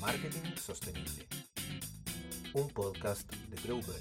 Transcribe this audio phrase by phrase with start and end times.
[0.00, 1.26] Marketing Sostenible,
[2.54, 3.96] un podcast de Grover.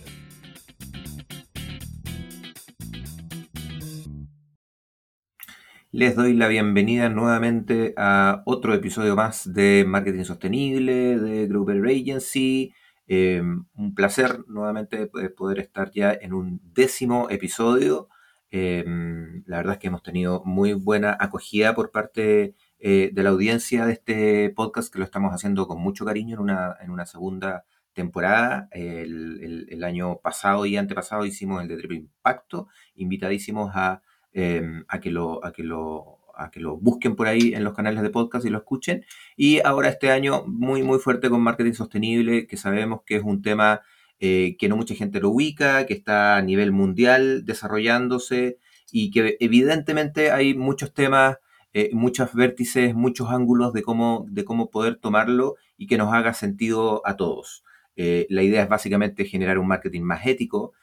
[5.91, 12.73] Les doy la bienvenida nuevamente a otro episodio más de Marketing Sostenible de Grover Agency.
[13.07, 18.09] Em, un placer nuevamente poder estar ya en un décimo episodio.
[18.51, 22.53] Em, la verdad es que hemos tenido muy buena acogida por parte
[22.85, 26.41] eh, de la audiencia de este podcast que lo estamos haciendo con mucho cariño en
[26.41, 28.67] una, en una segunda temporada.
[28.71, 34.01] El, año pasado y antepasado hicimos el de Triple Impacto, invitadísimos a,
[34.33, 37.73] em, a, que lo, a que lo a que lo busquen por ahí en los
[37.73, 39.05] canales de podcast y lo escuchen.
[39.37, 43.41] Y ahora este año muy, muy fuerte con marketing sostenible, que sabemos que es un
[43.41, 43.81] tema
[44.19, 48.57] eh, que no mucha gente lo ubica, que está a nivel mundial desarrollándose
[48.91, 51.37] y que evidentemente hay muchos temas,
[51.73, 56.33] eh, muchos vértices, muchos ángulos de cómo, de cómo poder tomarlo y que nos haga
[56.33, 57.63] sentido a todos.
[57.95, 60.73] Eh, la idea es básicamente generar un marketing más ético,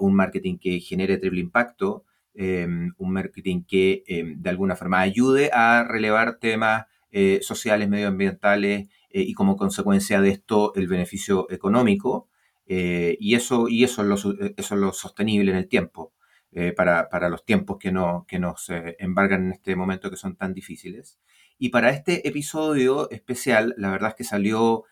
[0.00, 2.06] un marketing que genere triple impacto,
[2.40, 8.86] Em, un marketing que em, de alguna forma ayude a relevar temas eh, sociales, medioambientales
[9.10, 12.28] eh, y como consecuencia de esto el beneficio económico.
[12.66, 14.14] Eh, y eso, y eso, es lo,
[14.56, 16.12] eso es lo sostenible en el tiempo,
[16.76, 20.54] para, para, los tiempos que, no, que nos embargan en este momento que son tan
[20.54, 21.18] difíciles.
[21.58, 24.84] Y para este episodio especial, la verdad es que salió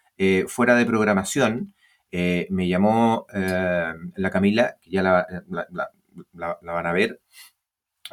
[0.49, 1.75] fuera de programación.
[2.13, 5.27] me llamó la Camila, que ya la,
[6.33, 7.21] la, van a ver,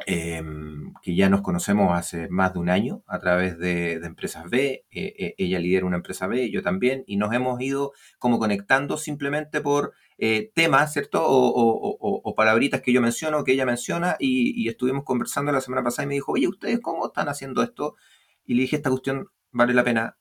[0.06, 4.84] em, que ya nos conocemos hace más de un año a través de, Empresas B.
[4.90, 8.96] Eh, eh, ella lidera una empresa B, yo también, y nos hemos ido como conectando
[8.96, 11.20] simplemente por eh, temas, ¿cierto?
[11.24, 16.08] O, palabritas que yo menciono, que ella menciona, y, estuvimos conversando la semana pasada y
[16.08, 17.96] me dijo, oye, ¿ustedes cómo están haciendo esto?
[18.44, 20.16] Y le dije, esta cuestión vale la pena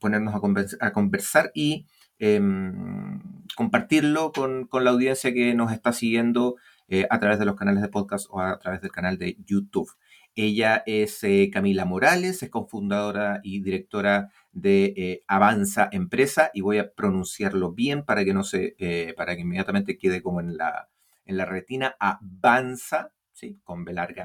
[0.00, 0.34] ponernos
[0.80, 1.86] a, conversar y
[2.18, 3.20] em,
[3.56, 6.56] compartirlo con, con la audiencia que nos está siguiendo
[6.90, 9.90] eh, a través de los canales de podcast o a través del canal de YouTube.
[10.34, 14.30] Ella es eh, Camila Morales, es cofundadora y directora
[14.60, 18.74] de eh, Avanza Empresa y voy a pronunciarlo bien para que no se,
[19.16, 20.88] para que inmediatamente quede como en la,
[21.24, 21.96] en la retina.
[21.98, 23.60] Avanza, ¿sí?
[23.64, 24.24] con B larga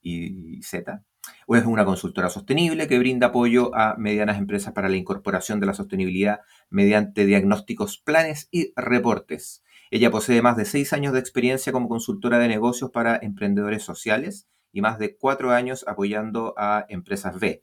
[0.00, 1.02] y Z.
[1.46, 5.66] O es una consultora sostenible que brinda apoyo a medianas empresas para la incorporación de
[5.66, 9.62] la sostenibilidad mediante diagnósticos, planes y reportes.
[9.90, 14.48] Ella posee más de seis años de experiencia como consultora de negocios para emprendedores sociales
[14.72, 17.62] y más de cuatro años apoyando a empresas B.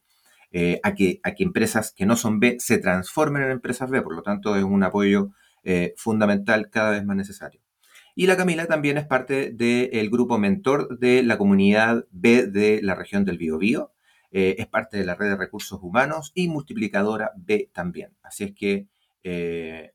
[0.51, 4.01] Eh, a, que, a que empresas que no son B se transformen en empresas B,
[4.01, 5.29] por lo tanto es un apoyo
[5.63, 7.61] eh, fundamental cada vez más necesario.
[8.15, 12.95] Y la Camila también es parte del grupo mentor de la comunidad B de la
[12.95, 13.93] región del Biobío.
[14.31, 18.17] Eh, es parte de la red de recursos humanos y multiplicadora B también.
[18.23, 18.87] Así es que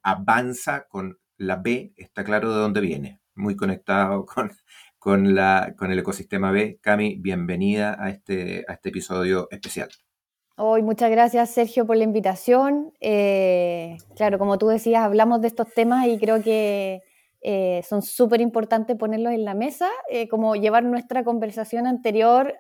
[0.03, 4.53] avanza con la B está claro de dónde viene, muy conectado con,
[4.99, 6.79] con, la, con el ecosistema B.
[6.81, 9.91] Cami, bienvenida a este, a este episodio especial.
[10.57, 12.93] Hoy, muchas gracias Sergio por la invitación.
[13.01, 17.03] Eh, claro, como tú decías, hablamos de estos temas y creo que
[17.43, 22.55] eh, son súper importantes ponerlos en la mesa, eh, como llevar nuestra conversación anterior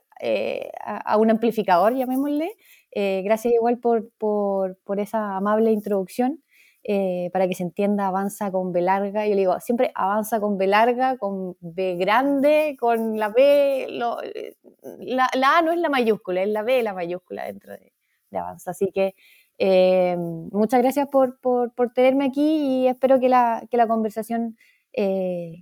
[0.84, 2.50] a, un amplificador, llamémosle.
[2.94, 6.42] gracias igual por, por, por, esa amable introducción.
[6.86, 9.26] Eh, para que se entienda, avanza con B larga.
[9.26, 13.86] Yo le digo, siempre avanza con B larga, con B grande, con la B.
[13.88, 14.56] Eh,
[15.00, 17.92] la, A no es la mayúscula, es la B la mayúscula dentro de,
[18.38, 18.72] avanza.
[18.72, 19.14] Así que
[19.56, 24.56] eh, muchas gracias por, por, tenerme aquí y espero que la, que la conversación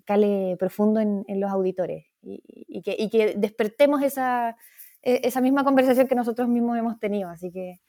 [0.05, 4.57] cale profundo en, los auditores y, que, y, que, despertemos esa,
[5.03, 7.31] e, esa misma conversación que nosotros mismos hemos tenido.
[7.31, 7.81] Así que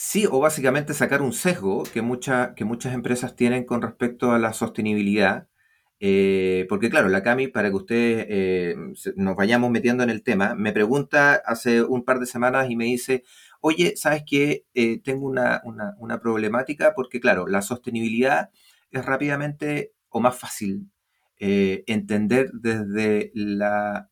[0.00, 2.00] Sí, o básicamente sacar un sesgo que,
[2.54, 5.48] que muchas empresas tienen con respecto a la sostenibilidad.
[5.98, 8.76] Eh, porque claro, la Cami, para que ustedes eh,
[9.16, 12.84] nos vayamos metiendo en el tema, me pregunta hace un par de semanas y me
[12.84, 13.24] dice,
[13.60, 14.66] oye, ¿sabes qué?
[14.74, 15.62] Eh, tengo una,
[16.22, 18.50] problemática porque claro, la sostenibilidad
[18.92, 20.92] es rápidamente o más fácil
[21.40, 24.10] entender desde la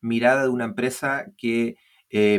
[0.00, 1.76] mirada de una empresa que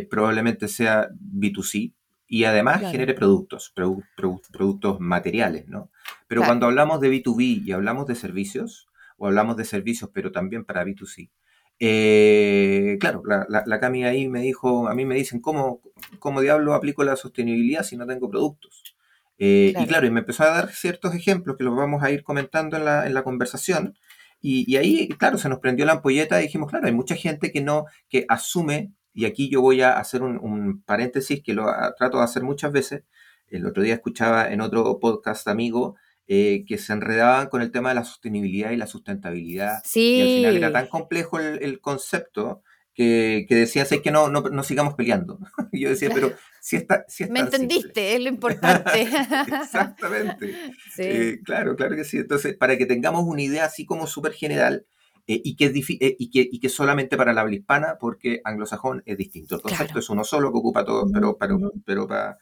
[0.09, 1.93] probablemente sea B2C,
[2.33, 5.91] y además genere productos, productos materiales, ¿no?
[6.29, 8.87] Pero cuando hablamos de B2B y hablamos de servicios,
[9.17, 11.29] o hablamos de servicios, pero también para B2C,
[11.77, 15.81] eh, claro, la, la, Cami ahí me dijo, a mí me dicen, ¿cómo,
[16.19, 18.95] ¿cómo diablo aplico la sostenibilidad si no tengo productos?
[19.37, 22.23] Eh, y claro, y me empezó a dar ciertos ejemplos que los vamos a ir
[22.23, 23.97] comentando en la, en la conversación.
[24.39, 27.51] Y, y, ahí, claro, se nos prendió la ampolleta y dijimos, claro, hay mucha gente
[27.51, 31.65] que no, que asume y aquí yo voy a hacer un, paréntesis que lo
[31.97, 33.03] trato de hacer muchas veces.
[33.47, 35.95] El otro día escuchaba en otro podcast amigo
[36.27, 39.81] eh, que se enredaban con el tema de la sostenibilidad y la sustentabilidad.
[39.83, 40.15] Sí.
[40.15, 42.63] Y al final era tan complejo el, concepto
[42.93, 45.39] que, que decían, es que no, no, sigamos peleando.
[45.73, 46.31] y yo decía, pero
[46.61, 47.03] si está...
[47.09, 49.01] Si Me entendiste, es lo importante.
[49.63, 50.55] Exactamente.
[50.97, 52.19] Eh, claro, claro que sí.
[52.19, 54.85] Entonces, para que tengamos una idea así como súper general,
[55.27, 59.03] eh, y, que es y, que, y que solamente para la habla hispana, porque anglosajón
[59.05, 59.55] es distinto.
[59.55, 62.37] El concepto es uno solo que ocupa todo, pero, pero, pero para,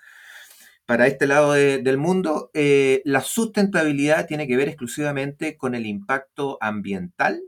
[0.86, 6.58] para este lado del mundo, eh, la sustentabilidad tiene que ver exclusivamente con el impacto
[6.62, 7.42] ambiental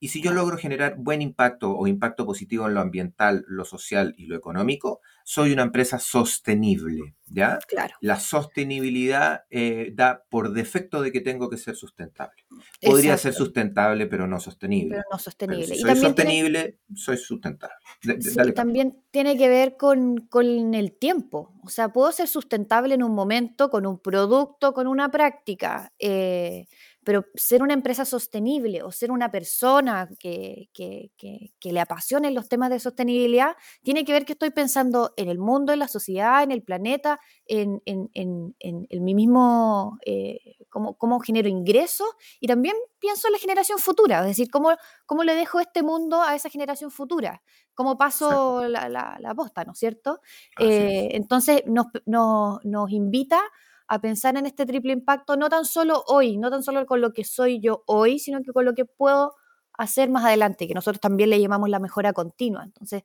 [0.00, 4.14] y si yo logro generar buen impacto o impacto positivo en lo ambiental, lo social
[4.16, 7.58] y lo económico, soy una empresa sostenible, ¿ya?
[7.66, 7.94] Claro.
[8.00, 12.44] La sostenibilidad eh, da por defecto de que tengo que ser sustentable.
[12.80, 14.96] Podría ser sustentable, pero no sostenible.
[14.96, 15.74] Pero no sostenible.
[15.74, 17.74] soy sostenible, soy sustentable.
[18.20, 21.52] sí, también tiene que ver con, con el tiempo.
[21.62, 25.92] O sea, puedo ser sustentable en un momento, con un producto, con una práctica.
[25.98, 26.66] Eh,
[27.04, 32.48] pero ser una empresa sostenible o ser una persona que, que, que, le apasionen los
[32.48, 36.42] temas de sostenibilidad, tiene que ver que estoy pensando en el mundo, en la sociedad,
[36.42, 42.08] en el planeta, en, en, en, en mi mismo, eh, cómo, cómo, genero ingresos
[42.40, 44.70] y también pienso en la generación futura, es decir, cómo,
[45.06, 47.42] cómo le dejo este mundo a esa generación futura,
[47.74, 50.20] cómo paso la, la, la, posta, ¿no es cierto?
[50.58, 53.40] Eh, entonces nos, nos, nos invita
[53.88, 57.12] a pensar en este triple impacto, no tan solo hoy, no tan solo con lo
[57.12, 59.34] que soy yo hoy, sino que con lo que puedo
[59.72, 62.64] hacer más adelante, que nosotros también le llamamos la mejora continua.
[62.64, 63.02] Entonces,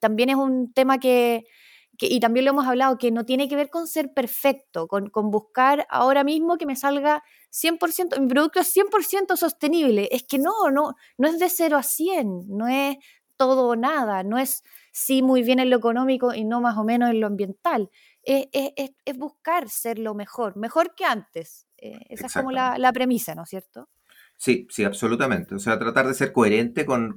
[0.00, 1.44] también es un tema que,
[2.00, 5.30] y también lo hemos hablado, que no tiene que ver con ser perfecto, con, con
[5.30, 10.08] buscar ahora mismo que me salga 100%, mi producto es 100% sostenible.
[10.10, 12.96] Es que no, no, no es de 0 a 100, no es
[13.36, 14.62] todo o nada, no es
[14.92, 17.90] sí muy bien en lo económico y no más o menos en lo ambiental
[18.22, 21.66] es, buscar ser lo mejor, mejor que antes.
[21.78, 23.88] Eh, esa es como la, premisa, ¿no es cierto?
[24.36, 25.54] Sí, sí, absolutamente.
[25.54, 27.16] O sea, tratar de ser coherente con,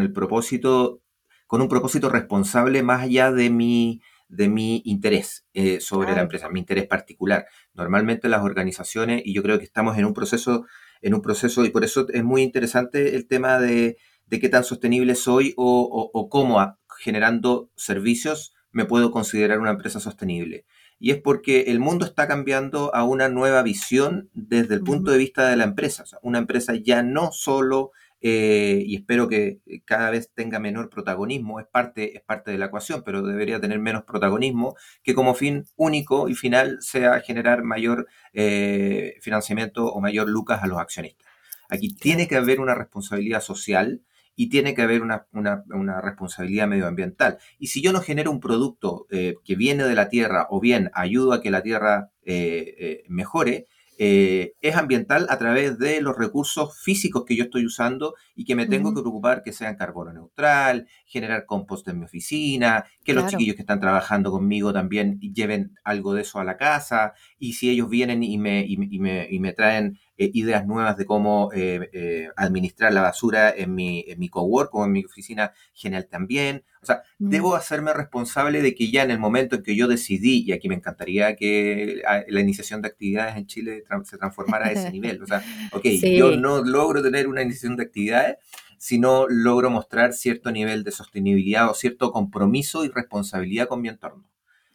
[0.00, 1.02] el propósito,
[1.46, 6.48] con un propósito responsable más allá de mi, de mi interés eh, sobre la empresa,
[6.48, 7.46] mi interés particular.
[7.74, 10.66] Normalmente las organizaciones, y yo creo que estamos en un proceso,
[11.02, 13.98] en un proceso, y por eso es muy interesante el tema de,
[14.28, 20.64] qué tan sostenible soy o, o cómo generando servicios me puedo considerar una empresa sostenible.
[20.98, 25.18] Y es porque el mundo está cambiando a una nueva visión desde el punto de
[25.18, 26.04] vista de la empresa.
[26.22, 31.66] una empresa ya no solo, eh, y espero que cada vez tenga menor protagonismo, es
[31.66, 36.28] parte, es parte de la ecuación, pero debería tener menos protagonismo, que como fin único
[36.28, 41.26] y final sea generar mayor eh, financiamiento o mayor lucas a los accionistas.
[41.68, 44.02] Aquí tiene que haber una responsabilidad social
[44.36, 47.38] y tiene que haber una, responsabilidad medioambiental.
[47.58, 50.90] Y si yo no genero un producto eh, que viene de la tierra o bien
[50.92, 53.66] ayudo a que la tierra eh, eh, mejore,
[53.98, 58.66] es ambiental a través de los recursos físicos que yo estoy usando y que me
[58.66, 63.56] tengo que preocupar que sean carbono neutral, generar compost en mi oficina, que los chiquillos
[63.56, 67.88] que están trabajando conmigo también lleven algo de eso a la casa y si ellos
[67.88, 72.28] vienen y me, y me, y me traen eh, ideas nuevas de cómo eh, eh,
[72.36, 76.64] administrar la basura en mi, en mi cowork o en mi oficina, genial también.
[76.80, 77.28] O sea, mm.
[77.28, 80.68] debo hacerme responsable de que ya en el momento en que yo decidí, y aquí
[80.68, 85.22] me encantaría que la iniciación de actividades en Chile se transformara a ese nivel.
[85.22, 85.42] O sea,
[85.72, 85.84] ok,
[86.16, 88.36] yo no logro tener una iniciación de actividades,
[88.78, 94.24] sino logro mostrar cierto nivel de sostenibilidad o cierto compromiso y responsabilidad con mi entorno.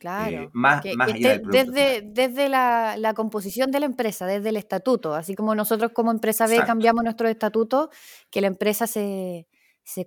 [0.01, 0.45] Claro.
[0.45, 5.91] Eh, más, desde, desde la, composición de la empresa, desde el estatuto, así como nosotros
[5.93, 7.91] como empresa B cambiamos nuestro estatuto,
[8.31, 9.45] que la empresa se,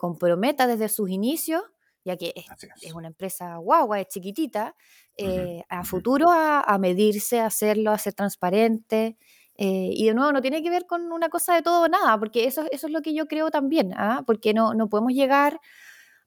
[0.01, 1.63] comprometa desde sus inicios,
[2.05, 4.75] ya que es, una empresa guagua, es chiquitita,
[5.17, 9.17] eh, a futuro a, medirse, a hacerlo, a ser transparente.
[9.57, 12.19] Eh, y de nuevo, no tiene que ver con una cosa de todo o nada,
[12.19, 14.25] porque eso, eso es lo que yo creo también, ¿ah?
[14.27, 15.61] porque no, no podemos llegar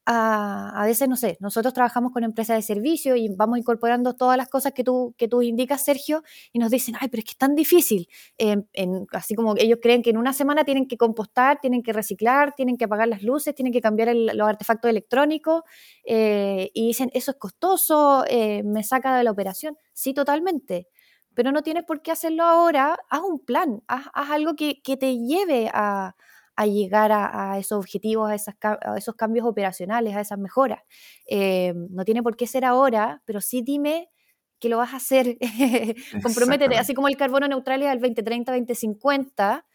[0.09, 4.47] a, veces, no sé, nosotros trabajamos con empresas de servicio y vamos incorporando todas las
[4.47, 6.23] cosas que tú, que tú indicas, Sergio,
[6.53, 8.07] y nos dicen, ay, pero es que es tan difícil.
[9.11, 12.77] así como ellos creen que en una semana tienen que compostar, tienen que reciclar, tienen
[12.77, 15.63] que apagar las luces, tienen que cambiar los artefactos electrónicos,
[16.05, 19.77] eh, y dicen, eso es costoso, eh, me saca de la operación.
[19.91, 20.87] Sí, totalmente.
[21.33, 25.17] Pero no tienes por qué hacerlo ahora, haz un plan, haz, algo que, que te
[25.17, 26.15] lleve a,
[26.57, 30.81] a llegar a, esos objetivos, a, esas, a, esos cambios operacionales, a esas mejoras.
[31.29, 34.09] Eh, no tiene por qué ser ahora, pero sí dime
[34.59, 35.37] que lo vas a hacer.
[36.23, 39.65] Comprométete, así como el carbono neutral es al 2030, 2050,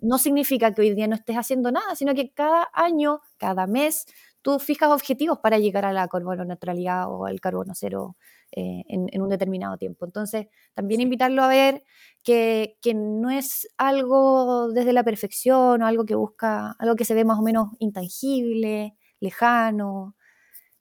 [0.00, 4.06] no significa que hoy día no estés haciendo nada, sino que cada año, cada mes,
[4.42, 8.16] tú fijas objetivos para llegar a la carbono neutralidad o al carbono cero
[8.52, 10.04] eh, en, un determinado tiempo.
[10.04, 11.82] Entonces, también invitarlo a ver
[12.22, 17.24] que, no es algo desde la perfección o algo que busca, algo que se ve
[17.24, 20.16] más o menos intangible, lejano.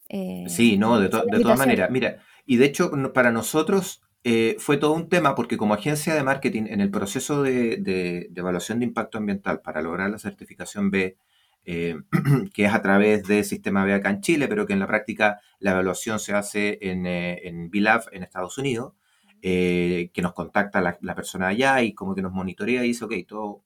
[0.10, 1.90] Eh, sí, no, de, de todas maneras.
[1.90, 6.24] Mira, y de hecho, para nosotros eh, fue todo un tema porque como agencia de
[6.24, 11.18] marketing, en el proceso de, evaluación de impacto ambiental para lograr la certificación B,
[11.66, 11.96] eh,
[12.54, 15.40] que es a través del sistema B acá en Chile, pero que en la práctica
[15.60, 18.94] la evaluación se hace en, eh, en BILAB en Estados Unidos,
[19.42, 23.14] que nos contacta la, la, persona allá y como que nos monitorea y dice, ok,
[23.28, 23.64] todo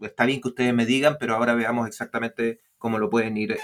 [0.00, 3.56] está bien que ustedes me digan, pero ahora veamos exactamente cómo lo pueden ir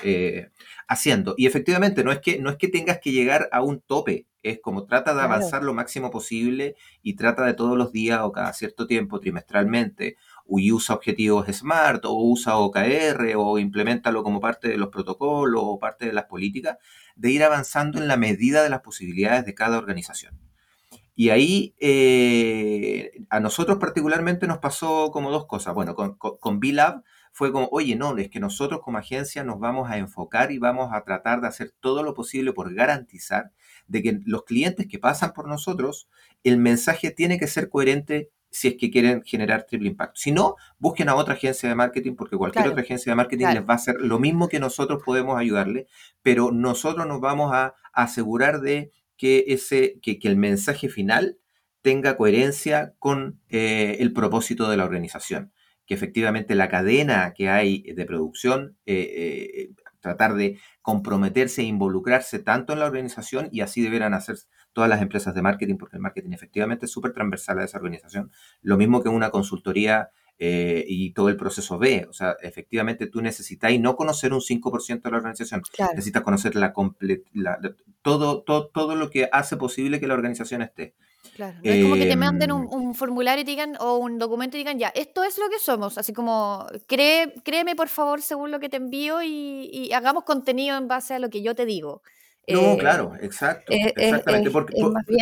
[0.87, 1.35] haciendo.
[1.37, 4.61] Y efectivamente, no es, que, no es que tengas que llegar a un tope, es
[4.61, 8.53] como trata de avanzar lo máximo posible y trata de todos los días o cada
[8.53, 10.17] cierto tiempo, trimestralmente,
[10.59, 15.78] y usa objetivos SMART o usa OKR o implementalo como parte de los protocolos o
[15.78, 16.78] parte de las políticas,
[17.14, 20.38] de ir avanzando en la medida de las posibilidades de cada organización.
[21.14, 25.75] Y ahí eh, a nosotros particularmente nos pasó como dos cosas.
[25.75, 27.02] Bueno, con, con, con B-Lab
[27.33, 30.90] fue como, oye, no, es que nosotros como agencia nos vamos a enfocar y vamos
[30.92, 33.52] a tratar de hacer todo lo posible por garantizar
[33.87, 36.09] de que los clientes que pasan por nosotros,
[36.42, 40.21] el mensaje tiene que ser coherente si es que quieren generar triple impacto.
[40.21, 43.62] Si no, busquen a otra agencia de marketing, porque cualquier otra agencia de marketing les
[43.62, 45.87] va a hacer lo mismo que nosotros podemos ayudarle,
[46.23, 51.38] pero nosotros nos vamos a asegurar de que, ese, que, el mensaje final
[51.83, 55.52] tenga coherencia con eh, el propósito de la organización.
[55.87, 59.11] Que efectivamente la cadena que hay de producción, eh,
[59.54, 64.37] eh, tratar de comprometerse e involucrarse tanto en la organización y así deberán hacer
[64.73, 68.31] todas las empresas de marketing, porque el marketing efectivamente es súper transversal a esa organización,
[68.62, 70.11] lo mismo que una consultoría
[70.43, 72.07] eh, y todo el proceso B.
[72.09, 76.73] O sea, efectivamente tú necesitas no conocer un 5% de la organización, necesitas conocer la,
[77.35, 77.61] la,
[78.00, 80.95] todo, todo, todo lo que hace posible que la organización esté.
[81.35, 84.57] Claro, no es como que te manden un, em, formulario y digan, o un documento
[84.57, 88.50] y digan, ya, esto es lo que somos, así como, cree, créeme por favor según
[88.50, 92.00] lo que te envío y, hagamos contenido en base a lo que yo te digo.
[92.49, 94.75] No, eh, claro, exacto, eh, exactamente, porque,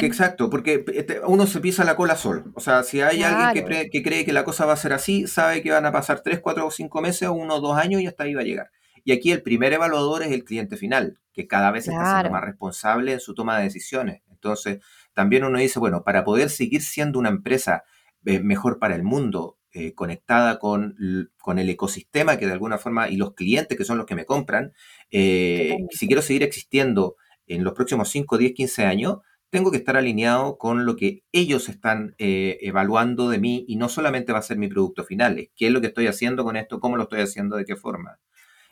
[0.03, 3.91] exacto, porque este, uno se pisa la cola solo, o sea, si hay alguien que,
[3.91, 6.41] que, cree que la cosa va a ser así, sabe que van a pasar 3,
[6.41, 8.71] 4 o 5 meses o 1 o 2 años y hasta ahí va a llegar.
[9.05, 12.45] Y aquí el primer evaluador es el cliente final, que cada vez está siendo más
[12.45, 14.23] responsable en su toma de decisiones.
[14.31, 14.79] Entonces,
[15.15, 17.85] también uno dice, bueno, para poder seguir siendo una empresa
[18.25, 20.97] eh, mejor para el mundo, eh, conectada con,
[21.39, 24.25] con, el ecosistema que de alguna forma, y los clientes que son los que me
[24.25, 24.73] compran,
[25.11, 29.19] eh, si quiero seguir existiendo en los próximos 5, 10, 15 años,
[29.51, 34.33] tengo que estar alineado con lo que ellos están evaluando de mí y no solamente
[34.33, 36.81] va a ser mi producto final, es qué es lo que estoy haciendo con esto,
[36.81, 38.19] cómo lo estoy haciendo, de qué forma.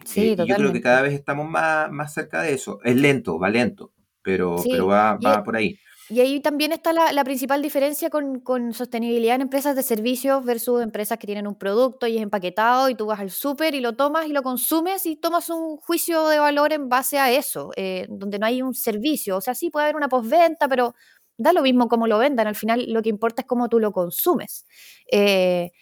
[0.04, 2.80] Sí, yo creo que cada vez estamos más, más cerca de eso.
[2.84, 5.78] Es lento, va lento, pero, pero va, va por ahí.
[6.08, 11.18] Y ahí también está la, principal diferencia con, sostenibilidad en empresas de servicios versus empresas
[11.18, 14.26] que tienen un producto y es empaquetado y tú vas al súper y lo tomas
[14.26, 18.38] y lo consumes y tomas un juicio de valor en base a eso, eh, donde
[18.38, 19.36] no hay un servicio.
[19.36, 20.94] O sea, sí puede haber una postventa, pero
[21.36, 22.46] da lo mismo cómo lo vendan.
[22.46, 24.64] Al final lo que importa es cómo tú lo consumes.
[25.10, 25.72] Eh,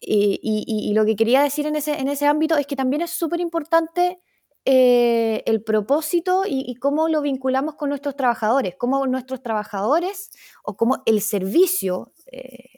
[0.00, 3.40] y, lo que quería decir en ese, en ese ámbito es que también es súper
[3.40, 4.20] importante
[4.68, 10.30] eh, el propósito y, cómo lo vinculamos con nuestros trabajadores, cómo nuestros trabajadores
[10.64, 12.68] o cómo el servicio, eh,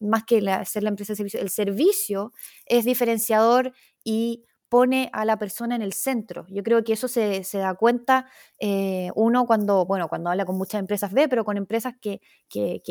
[0.00, 2.32] más que ser la empresa de servicio, el servicio
[2.64, 6.46] es diferenciador y pone a la persona en el centro.
[6.48, 8.26] Yo creo que eso se, da cuenta
[8.58, 12.22] eh, uno cuando, bueno, cuando habla con muchas empresas B, pero con empresas que,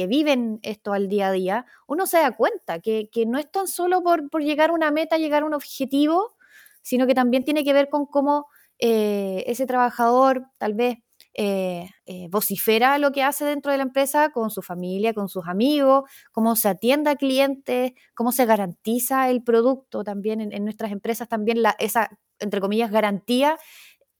[0.07, 4.03] viven esto al día a día, uno se da cuenta que, no es tan solo
[4.03, 6.35] por, por, llegar a una meta, llegar a un objetivo,
[6.83, 8.45] sino que también tiene que ver con cómo
[8.77, 10.97] eh, ese trabajador tal vez
[11.35, 15.47] eh, eh, vocifera lo que hace dentro de la empresa con su familia, con sus
[15.47, 21.27] amigos, cómo se atiende a clientes, cómo se garantiza el producto también en, nuestras empresas,
[21.27, 22.09] también la, esa,
[22.39, 23.57] entre comillas, garantía.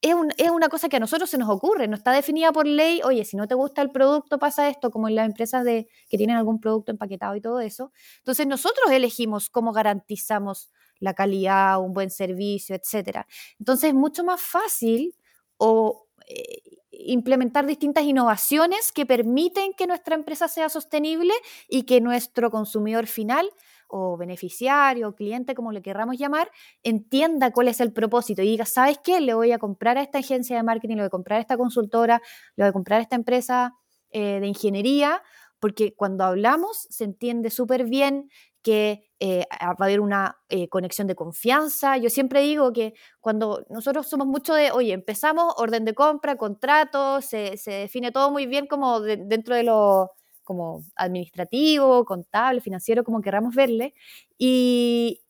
[0.02, 3.02] Es, es, una cosa que a nosotros se nos ocurre, no está definida por ley,
[3.06, 6.18] oye, si no te gusta el producto pasa esto, como en las empresas de, que
[6.18, 7.92] tienen algún producto empaquetado y todo eso.
[8.18, 10.72] Entonces nosotros elegimos cómo garantizamos
[11.04, 13.26] la calidad, un buen servicio, etc.
[13.60, 15.16] Entonces es mucho más fácil
[15.58, 21.34] o, eh, implementar distintas innovaciones que permiten que nuestra empresa sea sostenible
[21.68, 23.50] y que nuestro consumidor final
[23.88, 26.50] o beneficiario o cliente, como le querramos llamar,
[26.84, 29.20] entienda cuál es el propósito y diga, ¿sabes qué?
[29.20, 31.58] Le voy a comprar a esta agencia de marketing, le voy a comprar a esta
[31.58, 32.22] consultora,
[32.56, 33.74] le voy a comprar a esta empresa
[34.12, 35.22] eh, de ingeniería
[35.64, 38.30] porque cuando hablamos se entiende súper bien
[38.64, 41.96] que eh, va a haber una eh, conexión de confianza.
[41.96, 47.22] Yo siempre digo que cuando nosotros somos mucho de, oye, empezamos orden de compra, contrato,
[47.22, 50.12] se, define todo muy bien como dentro de lo
[50.44, 53.94] como administrativo, contable, financiero, como queramos verle.
[54.38, 55.22] Y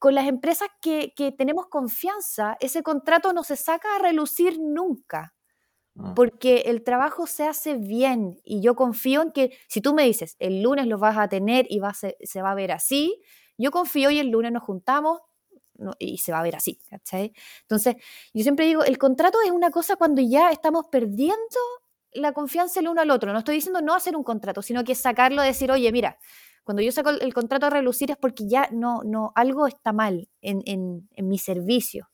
[0.00, 5.32] con las empresas que, que tenemos confianza, ese contrato no se saca a relucir nunca.
[5.98, 6.12] Ah.
[6.14, 10.36] porque el trabajo se hace bien y yo confío en que si tú me dices
[10.38, 13.20] el lunes lo vas a tener y va se, va a ver así,
[13.58, 15.18] yo confío y el lunes nos juntamos
[15.98, 16.78] y se va a ver así.
[17.62, 17.96] Entonces,
[18.34, 21.38] yo siempre digo, el contrato es una cosa cuando ya estamos perdiendo
[22.12, 23.32] la confianza el uno al otro.
[23.32, 26.18] No estoy diciendo no hacer un contrato, sino que sacarlo, decir, oye, mira,
[26.64, 30.28] cuando yo saco el contrato a relucir es porque ya no, no, algo está mal
[30.42, 32.10] en, en mi servicio.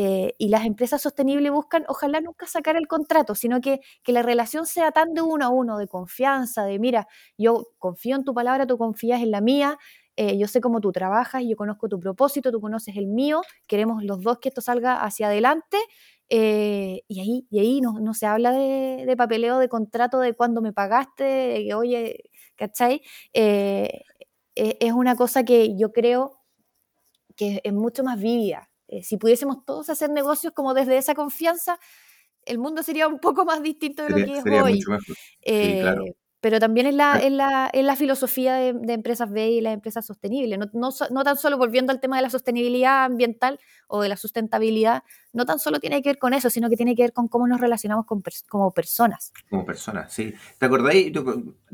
[0.00, 4.22] Eh, y las empresas sostenibles buscan, ojalá nunca sacar el contrato, sino que, que, la
[4.22, 8.32] relación sea tan de uno a uno, de confianza, de mira, yo confío en tu
[8.32, 9.76] palabra, tú confías en la mía,
[10.14, 14.04] eh, yo sé cómo tú trabajas, yo conozco tu propósito, tú conoces el mío, queremos
[14.04, 15.78] los dos que esto salga hacia adelante.
[16.28, 20.34] Eh, y ahí, y ahí no, no se habla de, de, papeleo, de contrato, de
[20.34, 23.02] cuándo me pagaste, de que, oye, ¿cachai?
[23.32, 26.40] es una cosa que yo creo
[27.36, 28.68] que es mucho más vívida.
[28.88, 31.78] Eh, si pudiésemos todos hacer negocios como desde esa confianza,
[32.44, 34.80] el mundo sería un poco más distinto de lo que es hoy.
[35.42, 35.84] Eh,
[36.40, 40.58] pero también es la, la, la filosofía de, Empresas B y las empresas sostenibles.
[40.72, 45.02] No, no, tan solo volviendo al tema de la sostenibilidad ambiental o de la sustentabilidad,
[45.32, 47.48] no tan solo tiene que ver con eso, sino que tiene que ver con cómo
[47.48, 49.32] nos relacionamos con como personas.
[49.50, 50.32] Como personas, sí.
[50.58, 51.12] ¿Te acordáis?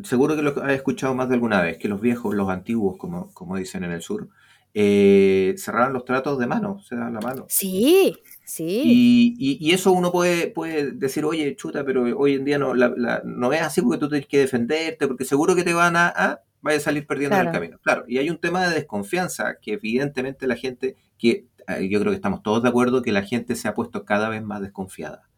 [0.03, 3.35] Seguro que lo has escuchado más de alguna vez, que los viejos, los antiguos, como,
[3.35, 4.31] como dicen en el sur,
[4.77, 7.47] eh, cerraban los tratos de mano, se dan la mano.
[7.49, 9.35] Sí, sí.
[9.39, 13.63] Y, eso uno puede, puede decir, oye, chuta, pero hoy en día no, no es
[13.63, 16.81] así porque tú tienes que defenderte, porque seguro que te van a, a vaya a
[16.81, 17.79] salir perdiendo en el camino.
[17.83, 22.11] Claro, y hay un tema de desconfianza que evidentemente la gente, que eh, yo creo
[22.11, 25.29] que estamos todos de acuerdo que la gente se ha puesto cada vez más desconfiada.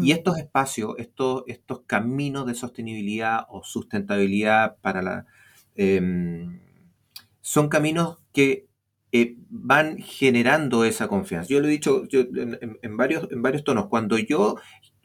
[0.00, 5.26] Y estos espacios, estos, estos caminos de sostenibilidad o sustentabilidad para la...
[5.74, 6.60] Em,
[7.40, 8.68] son caminos que
[9.14, 11.50] eh, van generando esa confianza.
[11.50, 13.88] Yo lo he dicho en, varios, en varios tonos.
[13.88, 14.56] Cuando yo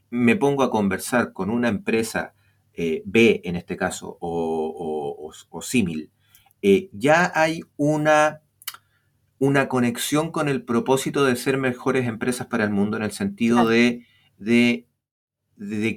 [0.10, 2.34] me pongo a conversar con una empresa
[2.74, 6.10] eh, B, en este caso, o, o, símil,
[6.62, 8.44] eh, ya hay una,
[9.40, 13.68] una conexión con el propósito de ser mejores empresas para el mundo en el sentido
[13.68, 14.06] de,
[14.38, 14.88] de,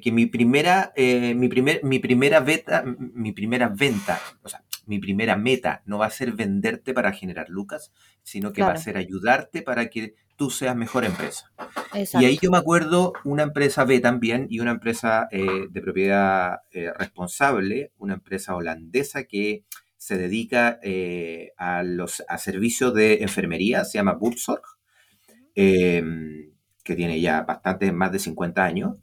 [0.01, 5.37] que mi primera, mi, primer, mi primera beta, mi primera venta, o sea, mi primera
[5.37, 7.93] meta no va a ser venderte para generar lucas,
[8.25, 11.53] sino que va a ser ayudarte para que tú seas mejor empresa.
[11.95, 16.63] Y ahí yo me acuerdo una empresa B también y una empresa eh, de propiedad
[16.73, 19.63] eh, responsable, una empresa holandesa que
[19.97, 24.65] se dedica eh, a los a servicios de enfermería, se llama Burzorg,
[25.55, 26.51] em,
[26.83, 28.97] que tiene ya bastante, más de 50 años.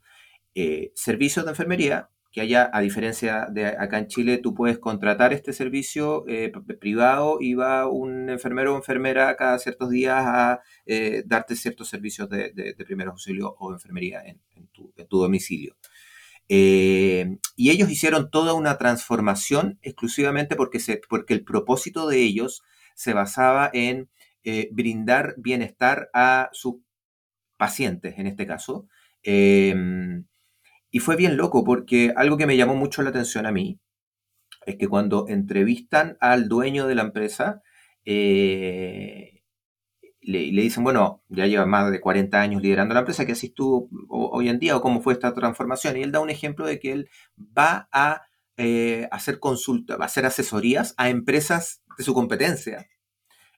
[0.95, 5.53] servicios de enfermería que haya, a diferencia de acá en Chile, tú puedes contratar este
[5.53, 11.55] servicio eh, privado y va un enfermero o enfermera cada ciertos días a eh, darte
[11.55, 14.39] ciertos servicios de, primeros auxilios o enfermería en,
[14.71, 15.75] tu, domicilio.
[16.47, 22.61] Eh, y ellos hicieron toda una transformación exclusivamente porque, se, porque el propósito de ellos
[22.93, 24.09] se basaba en
[24.69, 26.75] brindar bienestar a sus
[27.57, 28.87] pacientes, en este caso.
[30.91, 33.79] Y fue bien loco porque algo que me llamó mucho la atención a mí
[34.65, 37.61] es que cuando entrevistan al dueño de la empresa,
[38.05, 39.43] eh,
[40.21, 43.89] le, dicen, bueno, ya lleva más de 40 años liderando la empresa, ¿qué haces tú
[44.09, 45.97] hoy en día o cómo fue esta transformación?
[45.97, 48.23] Y él da un ejemplo de que él va a
[48.57, 52.87] eh, hacer consulta, va a hacer asesorías a empresas de su competencia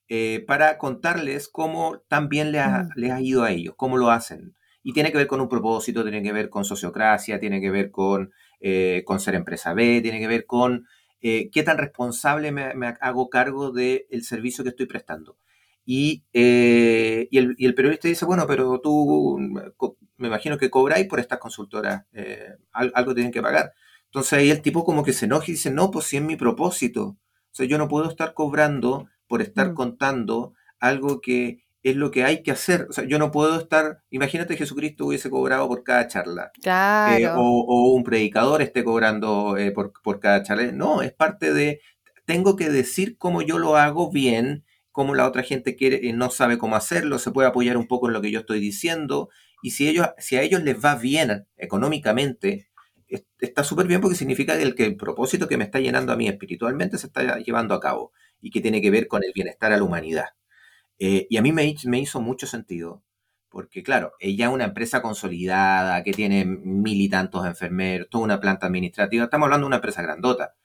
[0.09, 4.55] eh, para contarles cómo también le ha, les ha ido a ellos, cómo lo hacen.
[4.89, 7.91] Y tiene que ver con un propósito, tiene que ver con sociocracia, tiene que ver
[7.91, 10.87] con, eh, con ser empresa B, tiene que ver con
[11.21, 15.37] eh, qué tan responsable me, hago cargo del servicio que estoy prestando.
[15.85, 19.37] Y, eh, y, el, y, el, periodista dice, bueno, pero tú
[20.17, 22.07] me imagino que cobráis por estas consultoras,
[22.71, 23.73] algo tienen que pagar.
[24.05, 26.35] Entonces ahí el tipo como que se enoja y dice, no, pues si es mi
[26.35, 27.03] propósito.
[27.03, 29.75] O sea, yo no puedo estar cobrando por estar mm.
[29.75, 32.87] contando algo que es lo que hay que hacer.
[32.89, 36.51] O sea, yo no puedo estar, imagínate Jesucristo hubiese cobrado por cada charla.
[36.63, 40.71] Eh, o, un predicador esté cobrando eh, por, cada charla.
[40.71, 41.81] No, es parte de,
[42.25, 46.29] tengo que decir cómo yo lo hago bien, cómo la otra gente quiere, eh, no
[46.29, 49.29] sabe cómo hacerlo, se puede apoyar un poco en lo que yo estoy diciendo.
[49.61, 52.69] Y si, ellos, si a ellos les va bien económicamente,
[53.39, 56.15] está súper bien porque significa que el, que el propósito que me está llenando a
[56.15, 58.11] mí espiritualmente se está llevando a cabo
[58.41, 60.27] y que tiene que ver con el bienestar a la humanidad.
[60.99, 63.01] Eh, y a mí me, me, hizo mucho sentido,
[63.49, 68.39] porque claro, ella es una empresa consolidada que tiene mil y tantos enfermeros, toda una
[68.39, 70.55] planta administrativa, estamos hablando de una empresa grandota,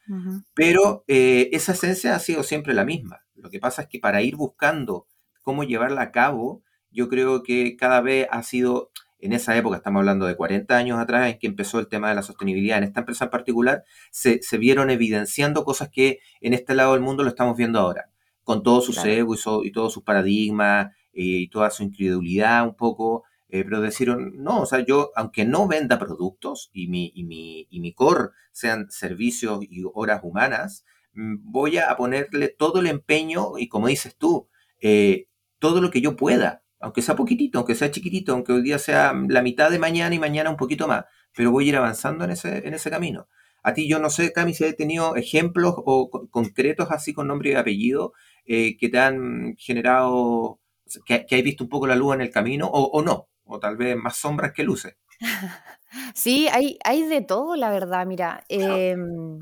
[0.54, 3.20] pero eh, esa esencia ha sido siempre la misma.
[3.34, 5.06] Lo que pasa es que para ir buscando
[5.42, 8.90] cómo llevarla a cabo, yo creo que cada vez ha sido
[9.24, 12.14] en esa época, estamos hablando de 40 años atrás, en que empezó el tema de
[12.14, 16.92] la sostenibilidad en esta empresa en particular, se, vieron evidenciando cosas que en este lado
[16.92, 18.10] del mundo lo estamos viendo ahora,
[18.44, 23.24] con todo su ego y, todos sus paradigmas eh, y toda su incredulidad un poco,
[23.48, 27.66] eh, pero decieron, no, o sea, yo, aunque no venda productos y mi, y mi,
[27.70, 33.58] y mi core sean servicios y horas humanas, mm, voy a ponerle todo el empeño
[33.58, 34.48] y como dices tú,
[34.80, 35.28] eh,
[35.58, 39.14] todo lo que yo pueda aunque sea poquitito, aunque sea chiquitito, aunque hoy día sea
[39.28, 42.32] la mitad de mañana y mañana un poquito más, pero voy a ir avanzando en
[42.32, 43.26] ese, en ese camino.
[43.62, 47.52] A ti yo no sé, Cami, si has tenido ejemplos o concretos así con nombre
[47.52, 48.12] y apellido
[48.46, 50.60] eh, que te han generado,
[51.06, 53.96] que, que visto un poco la luz en el camino o, no, o tal vez
[53.96, 54.96] más sombras que luces.
[56.12, 58.42] Sí, hay, hay de todo, la verdad, mira.
[58.48, 59.38] Em,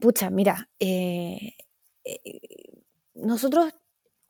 [0.00, 1.54] pucha, mira, eh,
[2.04, 2.82] eh,
[3.14, 3.74] nosotros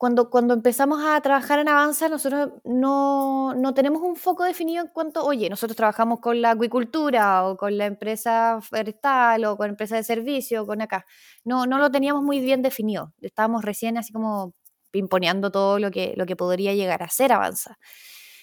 [0.01, 4.89] cuando, cuando empezamos a trabajar en Avanza, nosotros no, no, tenemos un foco definido en
[4.89, 9.97] cuanto, oye, nosotros trabajamos con la acuicultura o con la empresa forestal o con empresa
[9.97, 11.05] de servicio, con acá.
[11.43, 13.13] No, no lo teníamos muy bien definido.
[13.21, 14.55] Estábamos recién así como
[14.89, 17.77] pimponeando todo lo que, lo que podría llegar a ser Avanza.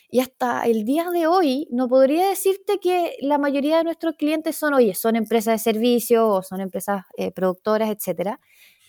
[0.09, 4.57] Y hasta el día de hoy no podría decirte que la mayoría de nuestros clientes
[4.57, 8.39] son, oye, son empresas de servicio o son empresas eh, productoras, etcétera.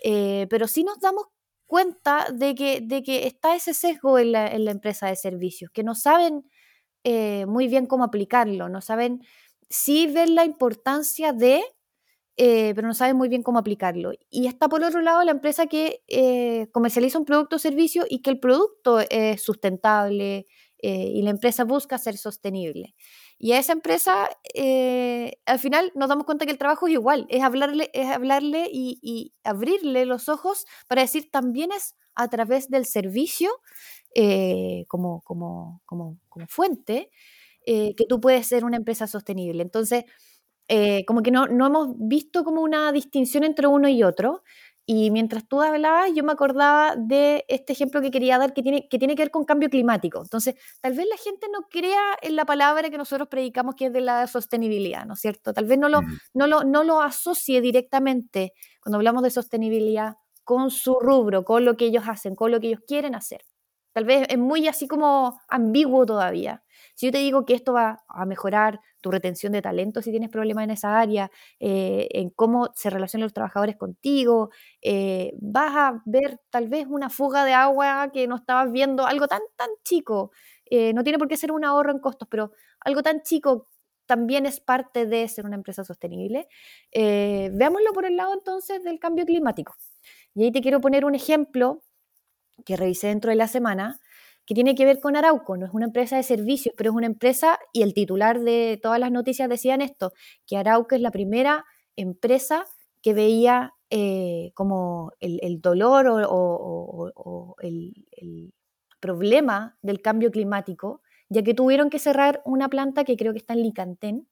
[0.03, 1.25] Eh, pero sí nos damos
[1.69, 5.93] cuenta de que, de que está ese sesgo en la, empresa de servicios, que no
[5.93, 6.49] saben
[7.03, 9.21] eh, muy bien cómo aplicarlo, no saben,
[9.69, 11.61] sí ven la importancia de,
[12.37, 14.13] eh, pero no saben muy bien cómo aplicarlo.
[14.31, 18.23] Y está por otro lado la empresa que eh, comercializa un producto o servicio y
[18.23, 20.47] que el producto es sustentable
[20.81, 22.95] y la empresa busca ser sostenible.
[23.41, 27.25] Y a esa empresa, eh, al final nos damos cuenta que el trabajo es igual,
[27.29, 32.85] es hablarle, es hablarle y, abrirle los ojos para decir también es a través del
[32.85, 33.49] servicio
[34.13, 37.11] eh, como, como, como, como, fuente
[37.65, 39.63] eh, que tú puedes ser una empresa sostenible.
[39.63, 40.03] Entonces,
[41.07, 44.43] como que no, no hemos visto como una distinción entre uno y otro,
[44.91, 48.89] y mientras tú hablabas, yo me acordaba de este ejemplo que quería dar que tiene,
[48.89, 50.19] que tiene que ver con cambio climático.
[50.19, 53.93] Entonces, tal vez la gente no crea en la palabra que nosotros predicamos que es
[53.93, 55.53] de la sostenibilidad, ¿no es cierto?
[55.53, 56.01] Tal vez no lo,
[56.33, 61.77] no lo, no lo asocie directamente cuando hablamos de sostenibilidad con su rubro, con lo
[61.77, 63.45] que ellos hacen, con lo que ellos quieren hacer.
[63.93, 66.63] Tal vez es muy así como ambiguo todavía.
[66.95, 70.29] Si yo te digo que esto va a mejorar tu retención de talento si tienes
[70.29, 74.49] problemas en esa área, eh, en cómo se relacionan los trabajadores contigo,
[74.81, 79.27] eh, vas a ver tal vez una fuga de agua que no estabas viendo, algo
[79.27, 80.31] tan, tan chico.
[80.69, 83.67] Eh, no tiene por qué ser un ahorro en costos, pero algo tan chico
[84.05, 86.47] también es parte de ser una empresa sostenible.
[86.93, 89.75] veámoslo por el lado entonces del cambio climático.
[90.35, 91.81] Y ahí te quiero poner un ejemplo
[92.65, 93.99] que revisé dentro de la semana
[94.49, 95.57] que tiene que ver con Arauco.
[95.57, 98.99] No es una empresa de servicios, pero es una empresa, y el titular de todas
[98.99, 100.11] las noticias decían esto,
[100.47, 102.65] que Arauco es la primera empresa
[103.03, 108.53] que veía eh, como el, dolor o, el,
[108.99, 113.53] problema del cambio climático, ya que tuvieron que cerrar una planta que creo que está
[113.53, 114.27] en Licantén,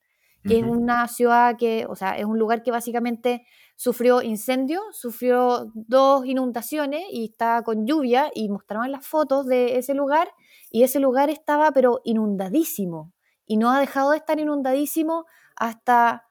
[0.47, 5.71] que es una ciudad que, o sea, es un lugar que básicamente sufrió incendio, sufrió
[5.73, 10.31] dos inundaciones y estaba con lluvia y mostraban las fotos de ese lugar
[10.71, 13.13] y ese lugar estaba pero inundadísimo
[13.45, 16.27] y no ha dejado de estar inundadísimo hasta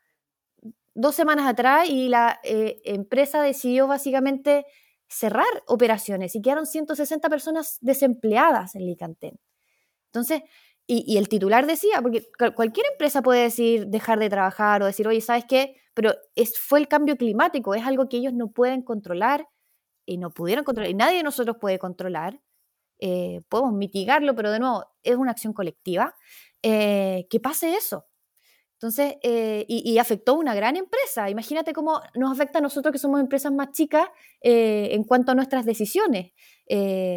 [0.94, 4.66] dos semanas atrás y la eh, empresa decidió básicamente
[5.08, 9.38] cerrar operaciones y quedaron 160 personas desempleadas en Licantén.
[10.06, 10.42] Entonces,
[10.88, 15.20] y, el titular decía, porque cualquier empresa puede decir dejar de trabajar o decir, oye,
[15.20, 15.76] ¿sabes qué?
[15.94, 19.48] Pero es, fue el cambio climático, es algo que ellos no pueden controlar
[20.06, 22.40] y no pudieron controlar, y nadie de nosotros puede controlar.
[23.00, 26.14] Eh, podemos mitigarlo, pero de nuevo, es una acción colectiva.
[26.62, 28.06] Eh, que pase eso.
[28.74, 31.30] Entonces, eh, y, afectó a una gran empresa.
[31.30, 34.08] Imagínate cómo nos afecta a nosotros que somos empresas más chicas
[34.42, 36.32] en cuanto a nuestras decisiones.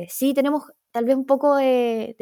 [0.10, 2.16] sí, tenemos tal vez un poco de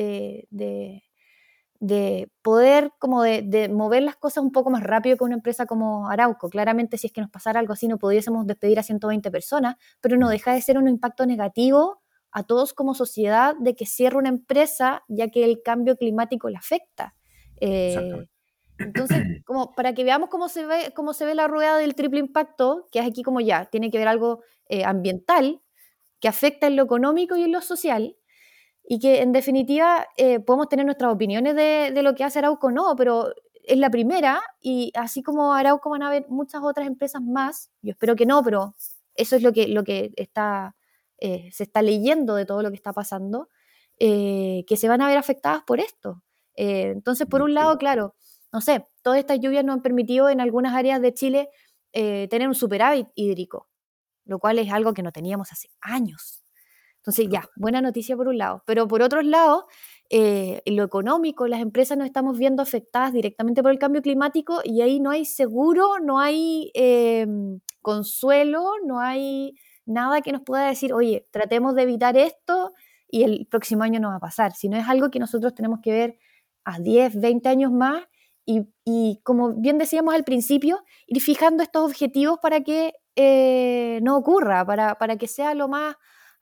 [2.42, 6.50] poder como de, mover las cosas un poco más rápido que una empresa como Arauco.
[6.50, 10.18] Claramente si es que nos pasara algo así no pudiésemos despedir a 120 personas, pero
[10.18, 14.30] no deja de ser un impacto negativo a todos como sociedad de que cierre una
[14.30, 17.16] empresa ya que el cambio climático le afecta.
[17.60, 18.28] Eh,
[18.78, 22.20] Entonces, como para que veamos cómo se ve, cómo se ve la rueda del triple
[22.20, 25.62] impacto, que es aquí como ya, tiene que ver algo eh, ambiental,
[26.20, 28.17] que afecta en lo económico y en lo social,
[28.88, 32.72] y que en definitiva eh, podemos tener nuestras opiniones de, de, lo que hace Arauco
[32.72, 37.22] no, pero es la primera, y así como Arauco van a haber muchas otras empresas
[37.22, 38.76] más, yo espero que no, pero
[39.16, 40.76] eso es lo que, lo que está,
[41.20, 43.50] eh, se está leyendo de todo lo que está pasando,
[44.00, 46.22] que se van a ver afectadas por esto.
[46.54, 48.16] entonces, por un lado, claro,
[48.54, 51.50] no sé, todas estas lluvias nos han permitido en algunas áreas de Chile
[51.94, 53.70] eh, tener un superávit hídrico,
[54.26, 56.44] lo cual es algo que no teníamos hace años.
[57.08, 58.64] Entonces, ya, buena noticia por un lado.
[58.66, 59.68] Pero por otro lado,
[60.10, 64.82] eh, lo económico, las empresas nos estamos viendo afectadas directamente por el cambio climático y
[64.82, 70.94] ahí no hay seguro, no hay em, consuelo, no hay nada que nos pueda decir,
[70.94, 72.74] oye, tratemos de evitar esto
[73.10, 75.94] y el próximo año no va a pasar, sino es algo que nosotros tenemos que
[75.94, 76.20] ver
[76.66, 78.04] a 10, 20 años más
[78.46, 84.66] y, como bien decíamos al principio, ir fijando estos objetivos para que eh, no ocurra,
[84.66, 85.96] para, para, que sea lo más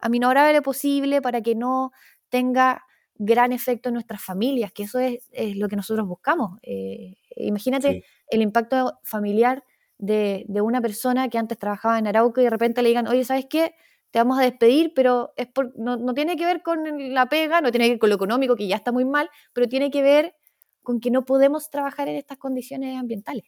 [0.05, 1.91] aminorable posible, para que no
[2.29, 6.59] tenga gran efecto en nuestras familias, que eso es, es lo que nosotros buscamos.
[6.61, 9.63] Eh, imagínate el impacto familiar
[9.97, 13.23] de, de, una persona que antes trabajaba en Arauco y de repente le digan, oye,
[13.23, 13.75] ¿sabes qué?
[14.11, 17.61] Te vamos a despedir, pero es por, no, no tiene que ver con la pega,
[17.61, 20.01] no tiene que ver con lo económico, que ya está muy mal, pero tiene que
[20.01, 20.35] ver
[20.83, 23.45] con que no podemos trabajar en estas condiciones ambientales.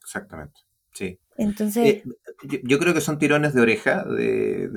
[0.00, 0.60] Exactamente,
[0.92, 1.18] sí.
[1.36, 1.86] Entonces...
[1.86, 2.04] Eh,
[2.64, 4.70] yo, creo que son tirones de oreja del,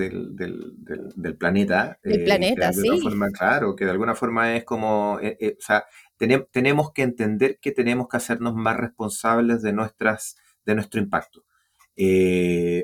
[1.37, 1.99] planeta.
[2.03, 3.01] Del eh, planeta, de sí.
[3.01, 5.85] Forma, claro, que de alguna forma es como, eh, o sea,
[6.17, 11.43] tenemos que entender que tenemos que hacernos más responsables de, nuestras, de nuestro impacto.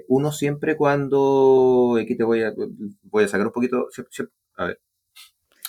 [0.08, 2.54] uno siempre cuando, aquí te voy a,
[3.04, 3.88] voy a sacar un poquito,
[4.58, 4.80] a ver,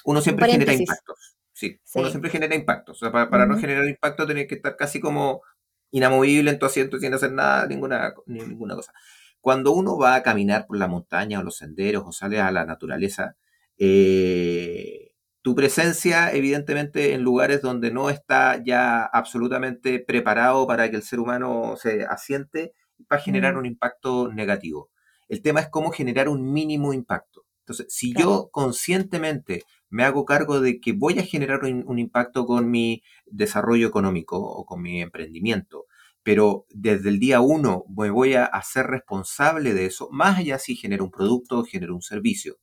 [0.05, 1.37] uno siempre genera impactos.
[1.53, 2.92] Sí, uno siempre genera impacto.
[2.92, 5.42] O sea, para, no generar impacto tenés que estar casi como
[5.92, 8.92] inamovible en tu asiento sin hacer nada, ninguna, ninguna cosa.
[9.40, 12.64] Cuando uno va a caminar por la montaña o los senderos o sale a la
[12.64, 13.37] naturaleza,
[13.78, 21.02] eh, tu presencia, evidentemente, en lugares donde no está ya absolutamente preparado para que el
[21.02, 22.74] ser humano se asiente,
[23.12, 24.90] va a generar un impacto negativo.
[25.28, 27.41] El tema es cómo generar un mínimo impacto.
[27.62, 32.70] Entonces, si yo conscientemente me hago cargo de que voy a generar un, impacto con
[32.70, 35.87] mi desarrollo económico o con mi emprendimiento,
[36.22, 40.77] pero desde el día uno me voy a hacer responsable de eso, más allá si
[40.77, 42.57] genero un producto o genero un servicio.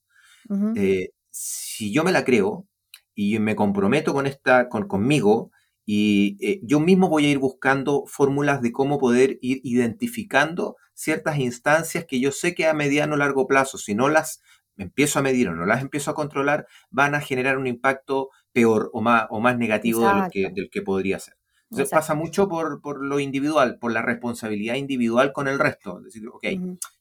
[0.76, 2.68] Eh, si yo me la creo
[3.14, 5.52] y me comprometo con esta, con, conmigo,
[5.86, 11.40] y eh, yo mismo voy a ir buscando fórmulas de cómo poder ir identificando ciertas
[11.40, 14.42] instancias que yo sé que a mediano o largo plazo, si no las
[14.80, 18.90] empiezo a medir o no las empiezo a controlar, van a generar un impacto peor
[18.94, 21.36] o más, o más negativo del que, del que, podría ser.
[21.70, 26.00] Entonces pasa mucho por, por, lo individual, por la responsabilidad individual con el resto.
[26.00, 26.46] Es decir, ok,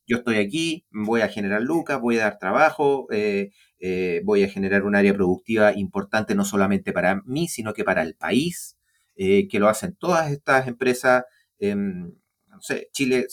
[0.07, 4.49] yo estoy aquí, voy a generar lucas, voy a dar trabajo, eh, eh, voy a
[4.49, 8.77] generar un área productiva importante no solamente para mí, sino que para el país,
[9.17, 11.25] eh, que lo hacen todas estas empresas.
[11.59, 12.13] Em,
[12.47, 13.27] no sé, Chile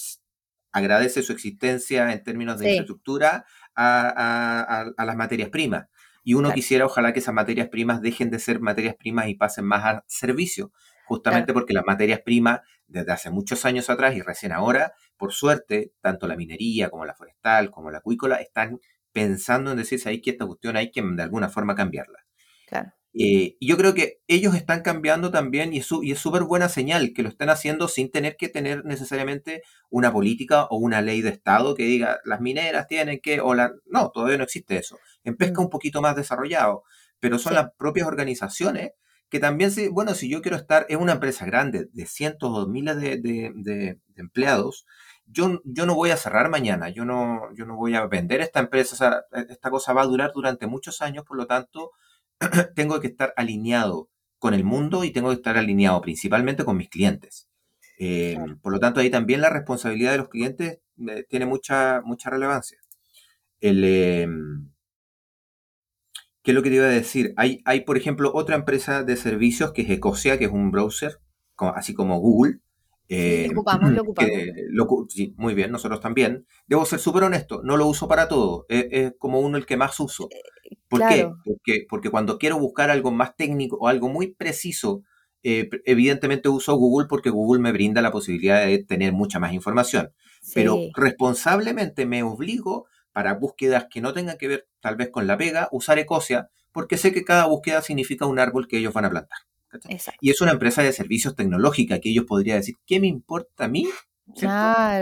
[0.71, 5.87] agradece su existencia en términos de infraestructura a, las materias primas.
[6.23, 9.65] Y uno quisiera, ojalá, que esas materias primas dejen de ser materias primas y pasen
[9.65, 10.71] más a servicio,
[11.05, 15.91] justamente porque las materias primas, desde hace muchos años atrás y recién ahora, por suerte,
[16.01, 18.79] tanto la minería como la forestal, como la acuícola, están
[19.11, 22.19] pensando en decirse ahí que esta cuestión hay que de alguna forma cambiarla.
[22.67, 22.91] Claro.
[23.17, 27.23] Eh, y yo creo que ellos están cambiando también y es súper buena señal que
[27.23, 31.75] lo estén haciendo sin tener que tener necesariamente una política o una ley de Estado
[31.75, 33.71] que diga las mineras tienen que, o la...
[33.85, 34.99] No, todavía no existe eso.
[35.23, 35.63] En pesca mm.
[35.63, 36.83] un poquito más desarrollado,
[37.21, 38.91] pero son las propias organizaciones
[39.29, 42.97] que también, bueno, si yo quiero estar en una empresa grande de cientos o miles
[42.97, 44.85] de, empleados,
[45.25, 48.59] yo, yo, no voy a cerrar mañana, yo no, yo no voy a vender esta
[48.59, 51.91] empresa, esta cosa va a durar durante muchos años, por lo tanto,
[52.75, 56.89] tengo que estar alineado con el mundo y tengo que estar alineado principalmente con mis
[56.89, 57.49] clientes.
[57.97, 62.29] Eh, por lo tanto, ahí también la responsabilidad de los clientes eh, tiene mucha, mucha
[62.29, 62.77] relevancia.
[63.59, 64.69] El, em,
[66.43, 67.33] ¿Qué es lo que te iba a decir?
[67.37, 71.19] Hay, hay, por ejemplo, otra empresa de servicios que es Ecosia, que es un browser,
[71.57, 72.59] así como Google,
[73.07, 74.01] eh, lo ocupamos, lo
[74.81, 75.13] ocupamos.
[75.13, 76.45] sí, muy bien, nosotros también.
[76.67, 79.99] Debo ser súper honesto, no lo uso para todo, es, como uno el que más
[79.99, 80.29] uso.
[80.99, 81.29] ¿Por qué?
[81.43, 85.03] Porque, porque cuando quiero buscar algo más técnico o algo muy preciso,
[85.43, 90.11] eh, evidentemente uso Google porque Google me brinda la posibilidad de tener mucha más información.
[90.53, 95.37] Pero responsablemente me obligo para búsquedas que no tengan que ver tal vez con la
[95.37, 99.09] pega, usar Ecosia, porque sé que cada búsqueda significa un árbol que ellos van a
[99.09, 99.39] plantar.
[100.21, 103.67] Y es una empresa de servicios tecnológica que ellos podrían decir, ¿qué me importa a
[103.67, 103.87] mí?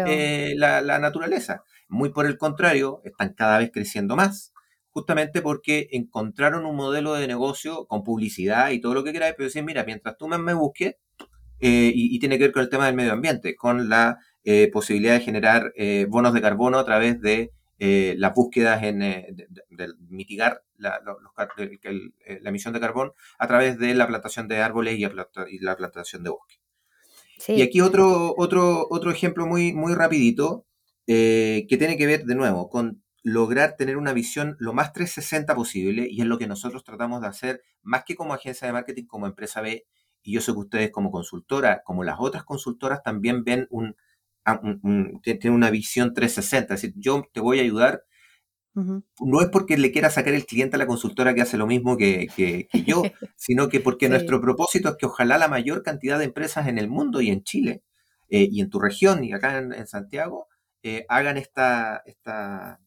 [0.08, 1.64] Eh, la, la, naturaleza.
[1.88, 4.53] Muy por el contrario, están cada vez creciendo más,
[4.94, 9.48] justamente porque encontraron un modelo de negocio con publicidad y todo lo que queráis, pero
[9.48, 10.96] decir, mira, mientras tú me, busques,
[11.60, 15.14] eh, y, tiene que ver con el tema del medio ambiente, con la eh, posibilidad
[15.16, 15.74] de generar
[16.10, 19.48] bonos de carbono a través de las búsquedas en de,
[20.10, 25.76] mitigar la, la, emisión de carbón a través de la plantación de árboles y, la
[25.76, 26.60] plantación de bosques.
[27.48, 30.66] Y aquí otro, otro, otro ejemplo muy, muy rapidito,
[31.08, 35.56] eh, que tiene que ver de nuevo con lograr tener una visión lo más 360
[35.56, 39.06] posible, y es lo que nosotros tratamos de hacer, más que como agencia de marketing,
[39.06, 39.86] como empresa B,
[40.22, 43.96] y yo sé que ustedes como consultora, como las otras consultoras, también ven un,
[44.62, 48.04] un, tienen una visión 360, es decir, yo te voy a ayudar.
[48.76, 51.96] No es porque le quiera sacar el cliente a la consultora que hace lo mismo
[51.96, 52.28] que,
[52.88, 53.04] yo,
[53.36, 56.90] sino que porque nuestro propósito es que ojalá la mayor cantidad de empresas en el
[56.90, 57.84] mundo y en Chile
[58.30, 60.48] eh, y en tu región y acá en, Santiago
[60.82, 62.80] eh, hagan esta, esta,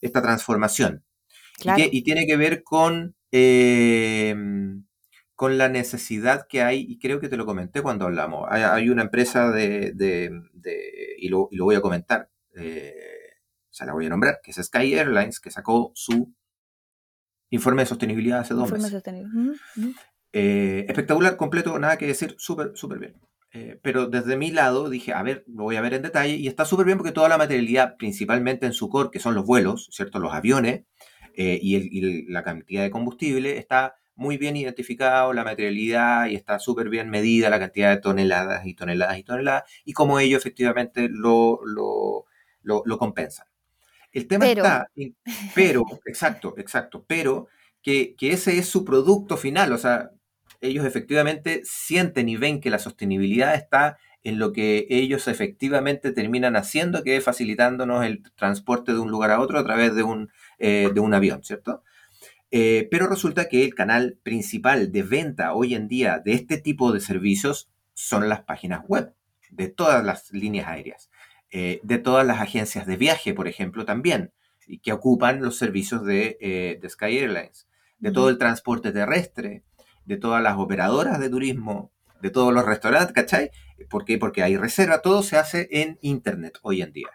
[0.00, 1.04] esta transformación.
[1.76, 4.34] Y, tiene que ver con, eh,
[5.34, 8.46] con la necesidad que hay, y creo que te lo comenté cuando hablamos.
[8.50, 9.92] Hay, una empresa de,
[11.18, 12.30] y, lo, y, lo, voy a comentar
[13.70, 16.34] se la voy a nombrar, que es Sky Airlines, que sacó su
[17.50, 19.02] informe de sostenibilidad hace dos meses.
[20.32, 23.14] Eh, espectacular, completo, nada que decir, súper, súper bien.
[23.52, 26.46] Eh, pero desde mi lado dije, a ver, lo voy a ver en detalle, y
[26.46, 29.88] está súper bien porque toda la materialidad, principalmente en su core, que son los vuelos,
[29.90, 30.20] ¿cierto?
[30.20, 30.84] Los aviones
[31.34, 36.90] eh, y, la cantidad de combustible, está muy bien identificado la materialidad y está súper
[36.90, 41.60] bien medida la cantidad de toneladas y toneladas y toneladas, y cómo ellos efectivamente lo,
[41.64, 42.26] lo,
[42.62, 43.46] lo compensan.
[44.12, 44.90] El tema está,
[45.54, 47.48] pero, exacto, exacto, pero
[47.82, 50.10] que, ese es su producto final, o sea,
[50.60, 56.56] ellos efectivamente sienten y ven que la sostenibilidad está en lo que ellos efectivamente terminan
[56.56, 60.30] haciendo, que es facilitándonos el transporte de un lugar a otro a través de un,
[60.58, 61.82] eh, de un avión, ¿cierto?
[62.50, 66.92] Eh, pero resulta que el canal principal de venta hoy en día de este tipo
[66.92, 69.14] de servicios son las páginas web
[69.50, 71.10] de todas las líneas aéreas.
[71.52, 74.32] Eh, de todas las agencias de viaje, por ejemplo, también,
[74.68, 77.66] y que ocupan los servicios de, eh, Sky Airlines,
[77.98, 79.64] de todo el transporte terrestre,
[80.10, 83.52] de todas las operadoras de turismo, de todos los restaurantes, ¿cachai?
[83.88, 84.18] ¿Por qué?
[84.18, 87.10] Porque hay reserva, todo se hace en Internet hoy en día.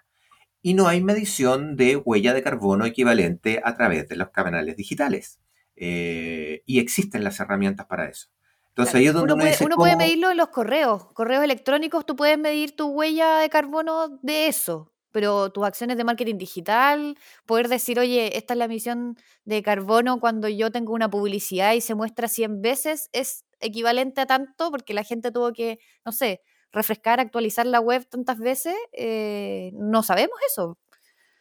[0.62, 5.42] Y no hay medición de huella de carbono equivalente a través de los canales digitales.
[5.76, 8.30] Eh, y existen las herramientas para eso.
[8.70, 12.38] Entonces ahí es donde uno, puede, puede medirlo en los correos, correos electrónicos, tú puedes
[12.38, 17.98] medir tu huella de carbono de eso, pero tus acciones de marketing digital, poder decir,
[18.00, 22.28] oye, esta es la emisión de carbono cuando yo tengo una publicidad y se muestra
[22.28, 26.42] 100 veces, es equivalente a tanto porque la gente tuvo que, no sé,
[26.74, 30.78] refrescar, actualizar la web tantas veces, eh, no sabemos eso.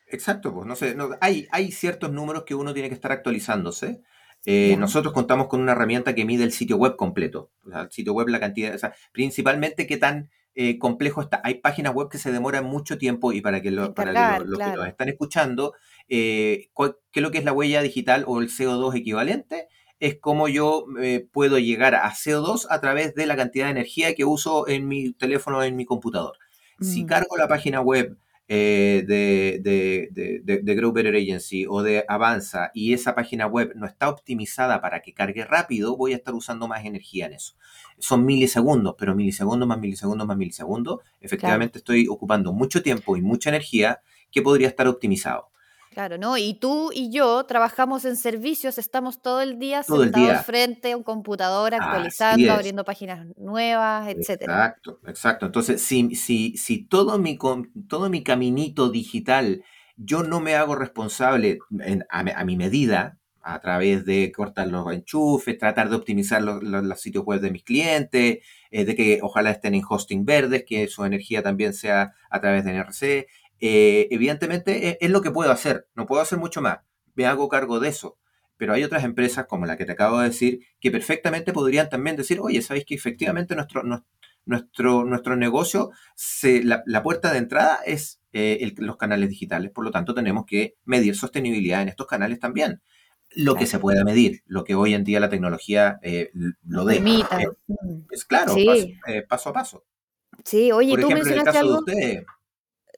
[0.06, 4.02] Exacto, pues no sé, hay, hay ciertos números que uno tiene que estar actualizándose
[4.46, 7.50] eh, nosotros contamos con una herramienta que mide el sitio web completo.
[7.64, 11.40] el sitio web, la cantidad, o sea, principalmente qué tan eh, complejo está.
[11.44, 14.76] Hay páginas web que se demoran mucho tiempo y para que, lo, para los que
[14.76, 15.74] nos están escuchando,
[16.08, 19.68] eh, ¿qué es lo que es la huella digital o el CO2 equivalente?
[20.00, 20.86] Es como yo
[21.32, 25.12] puedo llegar a CO2 a través de la cantidad de energía que uso en mi
[25.12, 26.36] teléfono o en mi computador.
[26.80, 27.06] Si mm.
[27.06, 32.70] cargo la página web eh, de, de, de, de, Grow Better Agency o de Avanza
[32.74, 36.68] y esa página web no está optimizada para que cargue rápido, voy a estar usando
[36.68, 37.54] más energía en eso.
[37.98, 43.48] Son milisegundos, pero milisegundos más milisegundos más milisegundos, efectivamente estoy ocupando mucho tiempo y mucha
[43.48, 45.48] energía que podría estar optimizado.
[45.94, 46.36] Claro, ¿no?
[46.36, 51.04] Y tú y yo trabajamos en servicios, estamos todo el día sentados frente a un
[51.04, 54.54] computador, actualizando, abriendo páginas nuevas, etcétera.
[54.54, 55.46] Exacto, exacto.
[55.46, 57.38] Entonces, si, si, si todo, mi,
[57.88, 59.62] todo mi caminito digital
[59.96, 61.58] yo no me hago responsable
[62.10, 67.40] a, mi medida, a través de cortar los enchufes, tratar de optimizar los, sitios web
[67.40, 68.38] de mis clientes,
[68.70, 72.64] eh, de que ojalá estén en hosting verdes, que su energía también sea a través
[72.64, 73.26] de NRC,
[73.66, 76.80] eh, evidentemente e, es, lo que puedo hacer, no puedo hacer mucho más,
[77.14, 78.18] me hago cargo de eso.
[78.58, 82.14] Pero hay otras empresas, como la que te acabo de decir, que perfectamente podrían también
[82.14, 83.82] decir, oye, ¿sabéis que efectivamente nuestro,
[84.44, 89.90] nuestro, nuestro negocio, se, la, puerta de entrada es eh, los canales digitales, por lo
[89.90, 92.82] tanto tenemos que medir sostenibilidad en estos canales también.
[93.34, 96.30] Lo que se pueda medir, lo que hoy en día la tecnología eh,
[96.62, 97.02] lo dé.
[98.12, 98.54] es claro,
[99.26, 99.84] paso, a paso.
[100.44, 101.82] Sí, oye, tú mencionaste algo.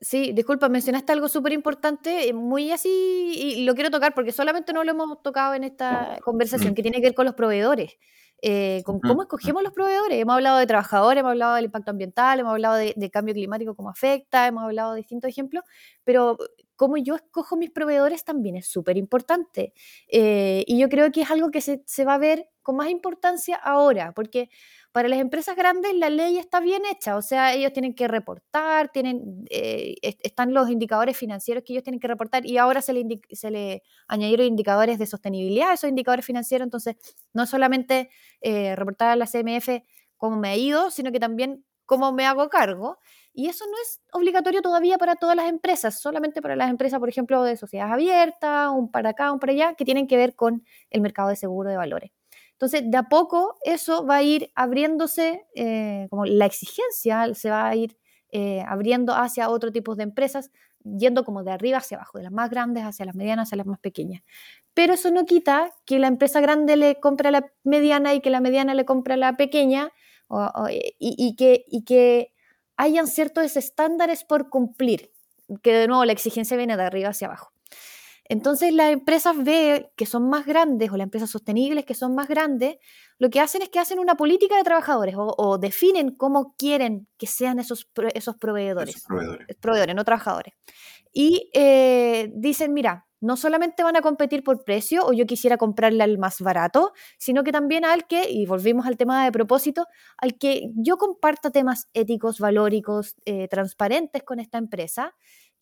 [0.00, 2.88] Sí, disculpa, mencionaste algo súper importante, eh, muy así,
[3.34, 6.74] y lo quiero tocar porque solamente no lo hemos tocado en esta conversación, mm.
[6.74, 7.96] que tiene que ver con los proveedores.
[8.42, 10.20] eh, con cómo escogemos los proveedores.
[10.20, 13.88] Hemos hablado de trabajadores, hemos hablado del impacto ambiental, hemos hablado de, cambio climático, cómo
[13.88, 15.64] afecta, hemos hablado de distintos ejemplos,
[16.04, 16.36] pero
[16.76, 19.72] cómo yo escojo mis proveedores también es súper importante.
[20.08, 22.90] Eh, y yo creo que es algo que se, se va a ver con más
[22.90, 24.50] importancia ahora, porque
[24.96, 28.90] para las empresas grandes la ley está bien hecha, o sea, ellos tienen que reportar,
[28.92, 33.82] tienen, eh, están los indicadores financieros que ellos tienen que reportar y ahora se le,
[34.08, 36.96] añadieron indicadores de sostenibilidad a esos indicadores financieros, entonces
[37.34, 38.08] no solamente
[38.40, 39.68] eh, reportar a la CMF
[40.16, 42.98] cómo me ha ido, sino que también cómo me hago cargo.
[43.34, 47.10] Y eso no es obligatorio todavía para todas las empresas, solamente para las empresas, por
[47.10, 50.64] ejemplo, de sociedades abiertas, un para acá, un para allá, que tienen que ver con
[50.88, 52.12] el mercado de seguro de valores.
[52.56, 57.68] Entonces, de a poco eso va a ir abriéndose, eh, como la exigencia se va
[57.68, 57.98] a ir
[58.32, 60.50] eh, abriendo hacia otro tipo de empresas,
[60.82, 63.66] yendo como de arriba hacia abajo, de las más grandes hacia las medianas, hacia las
[63.66, 64.22] más pequeñas.
[64.72, 68.30] Pero eso no quita que la empresa grande le compre a la mediana y que
[68.30, 69.90] la mediana le compre a la pequeña
[70.98, 72.32] y, que, y que
[72.76, 75.12] hayan ciertos estándares por cumplir,
[75.62, 77.55] que de nuevo la exigencia viene de arriba hacia abajo.
[78.28, 82.28] Entonces las empresas ve que son más grandes o las empresas sostenibles que son más
[82.28, 82.76] grandes,
[83.18, 87.26] lo que hacen es que hacen una política de trabajadores o, definen cómo quieren que
[87.26, 89.04] sean esos, esos proveedores,
[89.60, 89.94] proveedores.
[89.94, 90.54] no trabajadores.
[91.12, 96.02] Y eh, dicen, mira, no solamente van a competir por precio o yo quisiera comprarle
[96.02, 99.86] al más barato, sino que también al que, y volvimos al tema de propósito,
[100.18, 105.14] al que yo comparta temas éticos, valóricos, eh, transparentes con esta empresa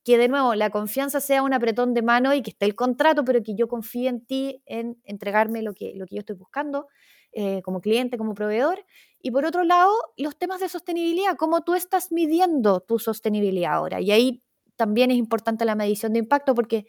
[0.05, 3.25] que de nuevo la confianza sea un apretón de mano y que esté el contrato,
[3.25, 6.89] pero que yo confíe en ti en entregarme lo que, lo que yo estoy buscando
[7.33, 8.85] eh, como cliente, como proveedor.
[9.21, 14.01] Y por otro lado, los temas de sostenibilidad, cómo tú estás midiendo tu sostenibilidad ahora.
[14.01, 14.43] Y ahí
[14.77, 16.87] también es importante la medición de impacto porque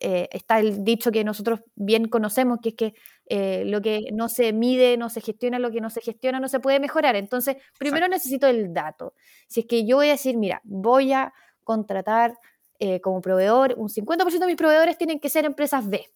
[0.00, 2.94] eh, está el dicho que nosotros bien conocemos, que es que
[3.26, 6.48] eh, lo que no se mide, no se gestiona, lo que no se gestiona no
[6.48, 7.14] se puede mejorar.
[7.14, 9.14] Entonces, primero necesito el dato.
[9.48, 12.34] Si es que yo voy a decir, mira, voy a contratar
[12.78, 16.06] eh, como proveedor, un 50% de mis proveedores tienen que ser empresas B.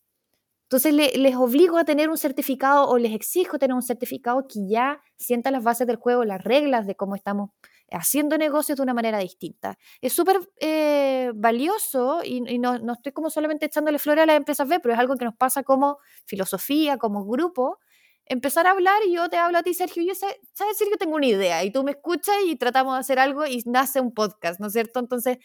[0.71, 5.01] Entonces les obligo a tener un certificado o les exijo tener un certificado que ya
[5.17, 7.53] sienta las bases del juego, las reglas de cómo estamos
[7.91, 9.79] haciendo negocios de una manera distinta.
[10.03, 14.69] Es súper eh, valioso y, no, no, estoy como solamente echándole flores a las empresas
[14.69, 17.79] B, pero es algo que nos pasa como filosofía, como grupo.
[18.27, 20.99] Empezar a hablar y yo te hablo a ti, Sergio, y yo sé, sabes, Sergio,
[20.99, 24.13] tengo una idea y tú me escuchas y tratamos de hacer algo y nace un
[24.13, 25.01] podcast, ¿no es cierto?
[25.01, 25.39] Entonces,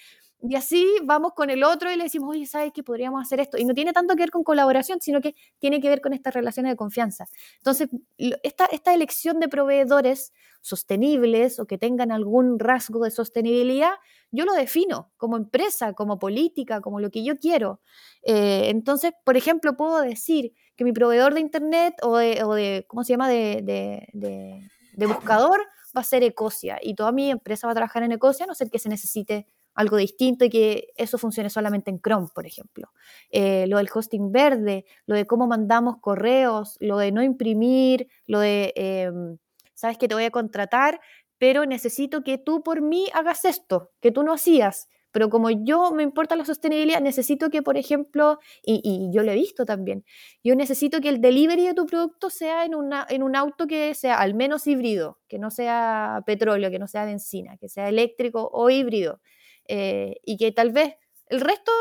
[0.46, 3.58] y así vamos con el otro y le decimos, oye, ¿sabes que podríamos hacer esto?
[3.58, 6.34] Y no tiene tanto que ver con colaboración, sino que tiene que ver con estas
[6.34, 7.28] relaciones de confianza.
[7.58, 7.88] Entonces,
[8.18, 13.94] esta, esta elección de proveedores sostenibles o que tengan algún rasgo de sostenibilidad,
[14.32, 17.80] yo lo defino como empresa, como política, como lo que yo quiero.
[18.24, 22.86] Eh, entonces, por ejemplo, puedo decir que mi proveedor de Internet o de, o de
[22.90, 25.62] ¿cómo se llama?, de, de, de buscador
[25.96, 28.56] va a ser Ecosia y toda mi empresa va a trabajar en Ecosia, a no
[28.56, 32.92] ser que se necesite algo distinto y que eso funcione solamente en Chrome, por ejemplo.
[33.30, 38.40] Eh, lo del hosting verde, lo de cómo mandamos correos, lo de no imprimir, lo
[38.40, 39.38] de, em,
[39.74, 41.02] sabes que te voy a contratar,
[41.38, 44.88] pero necesito que tú por mí hagas esto, que tú no hacías.
[45.14, 49.36] Pero como yo me importa la sostenibilidad, necesito que, por ejemplo, y, yo lo he
[49.36, 50.04] visto también,
[50.44, 53.94] yo necesito que el delivery de tu producto sea en, una, en un auto que
[53.94, 58.50] sea al menos híbrido, que no sea petróleo, que no sea benzina, que sea eléctrico
[58.52, 59.22] o híbrido.
[59.68, 60.96] Eh, y que tal vez
[61.28, 61.72] el resto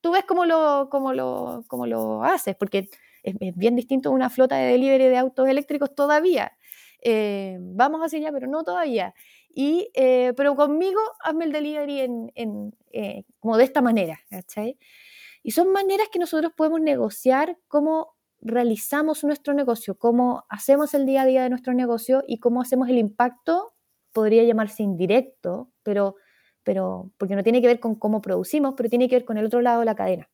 [0.00, 2.88] tú ves cómo lo, cómo lo, cómo lo haces, porque
[3.22, 6.56] es, bien distinto una flota de delivery de autos eléctricos todavía.
[7.02, 9.14] Eh, vamos hacia allá, pero no todavía.
[9.48, 12.72] Y, eh, pero conmigo hazme el delivery en, en
[13.40, 14.78] como de esta manera, ¿cachai?
[15.42, 21.22] Y son maneras que nosotros podemos negociar cómo realizamos nuestro negocio, cómo hacemos el día
[21.22, 23.74] a día de nuestro negocio y cómo hacemos el impacto,
[24.12, 26.16] podría llamarse indirecto, pero
[26.66, 29.46] pero porque no tiene que ver con cómo producimos, pero tiene que ver con el
[29.46, 30.28] otro lado de la cadena.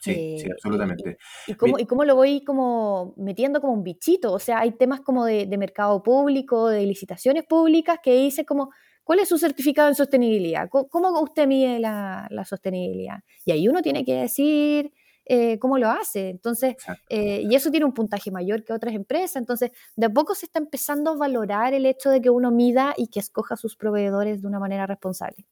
[0.00, 1.16] Sí, sí, eh, absolutamente.
[1.46, 5.00] Y, cómo, y, cómo, lo voy como metiendo como un bichito, o sea, hay temas
[5.00, 8.70] como de, mercado público, de licitaciones públicas, que dice como,
[9.04, 10.68] ¿cuál es su certificado en sostenibilidad?
[10.68, 13.20] ¿Cómo, usted mide la, sostenibilidad?
[13.44, 14.90] Y ahí uno tiene que decir
[15.26, 16.74] eh, cómo lo hace, entonces,
[17.08, 20.46] eh, y eso tiene un puntaje mayor que otras empresas, entonces, de a poco se
[20.46, 24.42] está empezando a valorar el hecho de que uno mida y que escoja sus proveedores
[24.42, 25.46] de una manera responsable.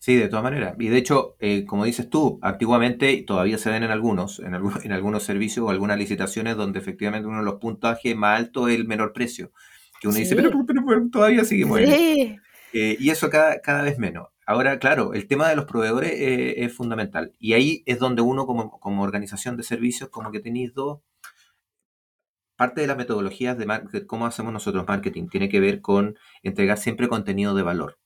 [0.00, 0.76] Sí, de todas maneras.
[0.78, 4.82] Y de hecho, eh, como dices tú, antiguamente todavía se ven en algunos, en algunos,
[4.84, 8.76] en algunos servicios o algunas licitaciones donde efectivamente uno de los puntajes más altos es
[8.76, 9.52] el menor precio.
[10.00, 10.52] Que uno dice, pero,
[11.10, 12.36] todavía seguimos sí.
[12.72, 14.28] Eh, y eso cada, cada vez menos.
[14.46, 17.34] Ahora, claro, el tema de los proveedores eh, es fundamental.
[17.38, 21.00] Y ahí es donde uno como, como organización de servicios como que tenéis dos,
[22.56, 27.08] parte de las metodologías de cómo hacemos nosotros marketing tiene que ver con entregar siempre
[27.08, 27.98] contenido de valor.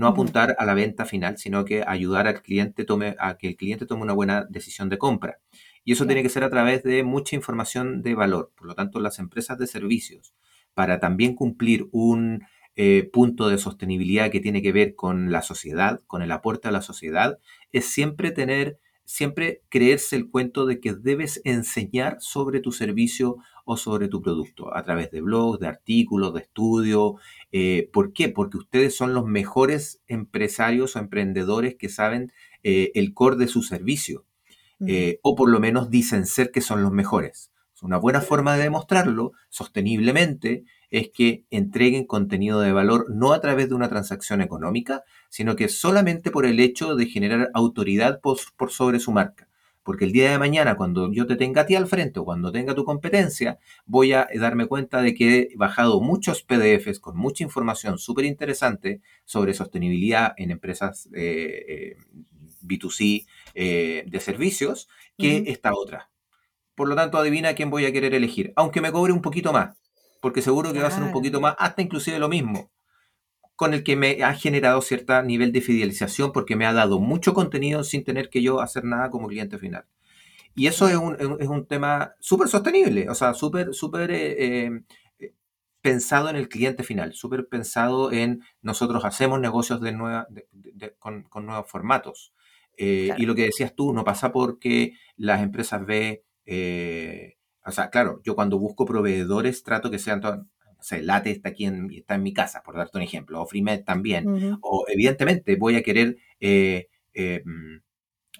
[0.00, 3.56] No apuntar a la venta final, sino que ayudar al cliente tome, a que el
[3.56, 5.40] cliente tome una buena decisión de compra.
[5.84, 8.50] Y eso tiene que ser a través de mucha información de valor.
[8.56, 10.32] Por lo tanto, las empresas de servicios,
[10.72, 12.44] para también cumplir un
[12.76, 16.72] eh, punto de sostenibilidad que tiene que ver con la sociedad, con el aporte a
[16.72, 17.38] la sociedad,
[17.70, 23.36] es siempre tener, siempre creerse el cuento de que debes enseñar sobre tu servicio
[23.72, 27.12] o sobre tu producto a través de blogs, de artículos, de estudios.
[27.52, 28.28] Eh, ¿Por qué?
[28.28, 32.32] Porque ustedes son los mejores empresarios o emprendedores que saben
[32.64, 34.24] eh, el core de su servicio.
[34.86, 37.52] Eh, o por lo menos dicen ser que son los mejores.
[37.82, 43.68] Una buena forma de demostrarlo sosteniblemente es que entreguen contenido de valor no a través
[43.68, 48.38] de una transacción económica, sino que solamente por el hecho de generar autoridad por,
[48.70, 49.48] sobre su marca.
[49.82, 52.52] Porque el día de mañana, cuando yo te tenga a ti al frente o cuando
[52.52, 57.44] tenga tu competencia, voy a darme cuenta de que he bajado muchos PDFs con mucha
[57.44, 61.96] información súper interesante sobre sostenibilidad en empresas eh, eh,
[62.62, 66.10] B2C eh, de servicios que esta otra.
[66.74, 69.76] Por lo tanto, adivina quién voy a querer elegir, aunque me cobre un poquito más,
[70.20, 72.70] porque seguro que va a ser un poquito más, hasta inclusive lo mismo,
[73.60, 77.34] con el que me ha generado cierto nivel de fidelización porque me ha dado mucho
[77.34, 79.84] contenido sin tener que yo hacer nada como cliente final.
[80.54, 84.64] Y eso es un, es un tema súper sostenible, o sea, súper, súper eh,
[85.18, 85.34] eh,
[85.82, 90.26] pensado en el cliente final, súper pensado en nosotros hacemos negocios de nueva,
[90.98, 92.32] con, con, nuevos formatos.
[92.78, 96.24] Eh, y lo que decías tú, no pasa porque las empresas ve,
[97.66, 100.22] o sea, claro, yo cuando busco proveedores trato que sean,
[100.80, 103.46] o sea, Late está aquí en, está en mi casa, por darte un ejemplo, o
[103.46, 107.76] Freemed también, o evidentemente voy a querer eh, mm,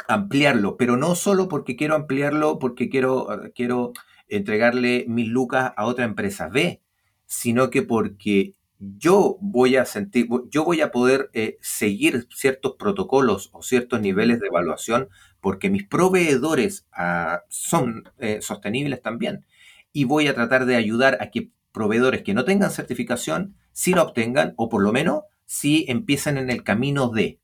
[0.09, 3.93] ampliarlo, pero no solo porque quiero ampliarlo, porque quiero, quiero
[4.29, 6.81] entregarle mil lucas a otra empresa B,
[7.27, 13.51] sino que porque yo voy a sentir, yo voy a poder eh, seguir ciertos protocolos
[13.53, 15.09] o ciertos niveles de evaluación
[15.41, 19.45] porque mis proveedores ah, son eh, sostenibles también.
[19.93, 24.03] Y voy a tratar de ayudar a que proveedores que no tengan certificación sí la
[24.03, 27.41] obtengan o por lo menos sí empiecen en el camino de,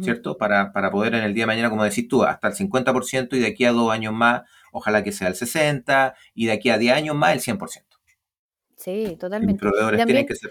[0.00, 0.38] ¿cierto?
[0.38, 3.40] Para, para, poder en el día de mañana, como decís tú, hasta el 50% y
[3.40, 4.42] de aquí a dos años más,
[4.72, 7.84] ojalá que sea el 60% y de aquí a 10 años más el 100%.
[8.76, 9.60] Sí, totalmente.
[9.60, 10.50] proveedores tienen que ser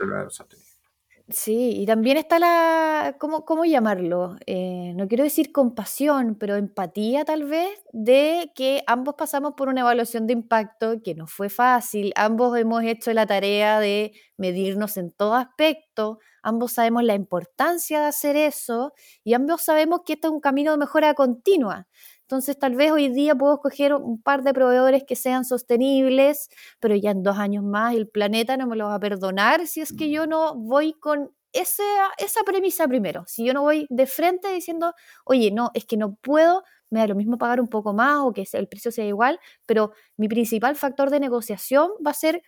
[1.29, 4.35] Sí, y también está la, ¿cómo, cómo llamarlo?
[4.45, 9.81] Eh, no quiero decir compasión, pero empatía tal vez de que ambos pasamos por una
[9.81, 15.11] evaluación de impacto que no fue fácil, ambos hemos hecho la tarea de medirnos en
[15.11, 18.93] todo aspecto, ambos sabemos la importancia de hacer eso
[19.23, 21.87] y ambos sabemos que esto es un camino de mejora continua.
[22.33, 26.95] Entonces, tal vez hoy día puedo escoger un par de proveedores que sean sostenibles, pero
[26.95, 29.93] ya en dos años más el planeta no me lo va a perdonar si es
[29.93, 31.83] que yo no voy con esa,
[32.17, 33.23] esa premisa primero.
[33.27, 37.07] Si yo no voy de frente diciendo, oye, no, es que no puedo, me da
[37.07, 40.75] lo mismo pagar un poco más o que el precio sea igual, pero mi principal
[40.75, 42.41] factor de negociación va a ser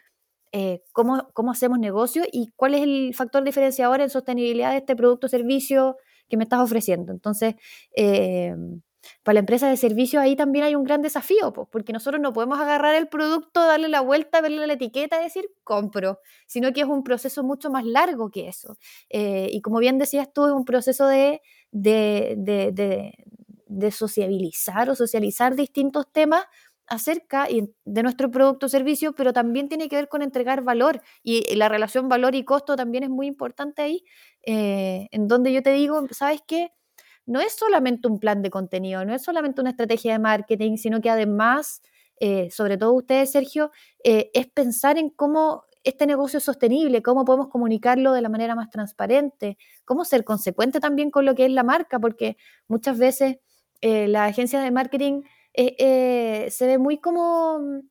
[0.51, 4.95] eh, cómo, cómo, hacemos negocio y cuál es el factor diferenciador en sostenibilidad de este
[4.95, 5.95] producto o servicio
[6.27, 7.11] que me estás ofreciendo.
[7.11, 7.53] Entonces,
[7.95, 8.55] eh,
[9.23, 12.59] para la empresa de servicios ahí también hay un gran desafío, porque nosotros no podemos
[12.59, 16.87] agarrar el producto, darle la vuelta, verle la etiqueta y decir compro, sino que es
[16.87, 18.77] un proceso mucho más largo que eso.
[19.09, 21.41] Eh, y como bien decías tú, es un proceso de,
[21.71, 26.43] de, de, sociabilizar o socializar distintos temas
[26.87, 31.55] acerca de nuestro producto o servicio, pero también tiene que ver con entregar valor y
[31.55, 34.03] la relación valor y costo también es muy importante ahí,
[34.43, 36.71] eh, en donde yo te digo, ¿sabes qué?
[37.25, 41.01] No es solamente un plan de contenido, no es solamente una estrategia de marketing, sino
[41.01, 41.81] que además,
[42.19, 43.71] eh, sobre todo ustedes, Sergio,
[44.03, 48.55] eh, es pensar en cómo este negocio es sostenible, cómo podemos comunicarlo de la manera
[48.55, 53.37] más transparente, cómo ser consecuente también con lo que es la marca, porque muchas veces
[53.81, 55.21] eh, la agencia de marketing
[55.55, 57.81] se ve muy como,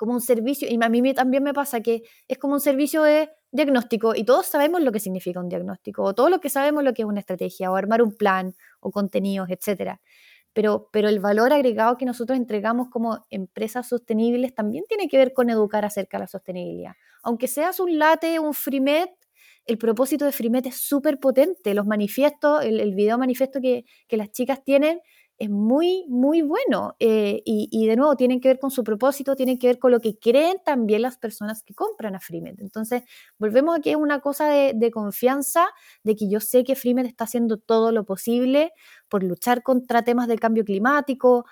[0.00, 3.28] como un servicio, y a mí también me pasa que es como un servicio de
[3.52, 6.94] diagnóstico y todos sabemos lo que significa un diagnóstico o todo lo que sabemos lo
[6.94, 10.00] que es una estrategia o armar un plan o contenidos, etcétera.
[10.54, 15.34] Pero, pero el valor agregado que nosotros entregamos como empresas sostenibles también tiene que ver
[15.34, 16.92] con educar acerca de la sostenibilidad.
[17.22, 19.10] Aunque seas un late, un frimet,
[19.66, 21.74] el propósito de Frimet es súper potente.
[21.74, 25.00] Los manifiestos, el, el video manifiesto que, que las chicas tienen
[25.40, 26.96] es muy, muy bueno.
[27.00, 29.98] Eh, y, de nuevo, tienen que ver con su propósito, tienen que ver con lo
[29.98, 32.60] que creen también las personas que compran a Freemed.
[32.60, 33.04] Entonces,
[33.38, 35.66] volvemos a una cosa de, confianza,
[36.04, 38.72] de que yo sé que Freemed está haciendo todo lo posible
[39.08, 41.46] por luchar contra temas del cambio climático,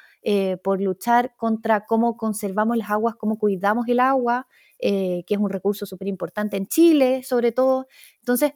[0.63, 4.47] por luchar contra cómo conservamos las aguas, cómo cuidamos el agua,
[4.79, 7.87] que es un recurso súper importante en Chile, sobre todo.
[8.21, 8.53] Entonces,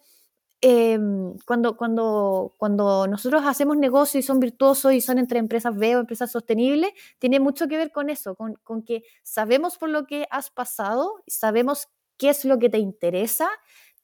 [0.64, 5.96] Em, cuando, cuando, cuando nosotros hacemos negocios y son virtuosos y son entre empresas B
[5.96, 10.06] o empresas sostenibles, tiene mucho que ver con eso, con, con que sabemos por lo
[10.06, 13.50] que has pasado, sabemos qué es lo que te interesa,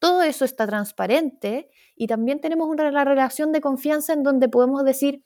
[0.00, 5.22] todo eso está transparente y también tenemos una relación de confianza en donde podemos decir,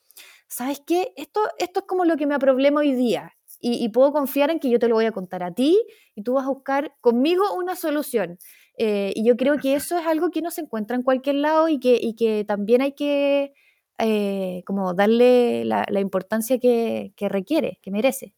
[0.49, 1.15] ¿sabes qué?
[1.17, 4.59] Esto, esto es como lo que me problema hoy día y, y, puedo confiar en
[4.59, 5.83] que yo te lo voy a contar a ti
[6.15, 8.39] y tú vas a buscar conmigo una solución.
[8.85, 11.69] Eh, y yo creo que eso es algo que no se encuentra en cualquier lado
[11.69, 13.53] y que, y que también hay que
[13.99, 18.35] eh, como darle la, la importancia que, que, requiere, que merece.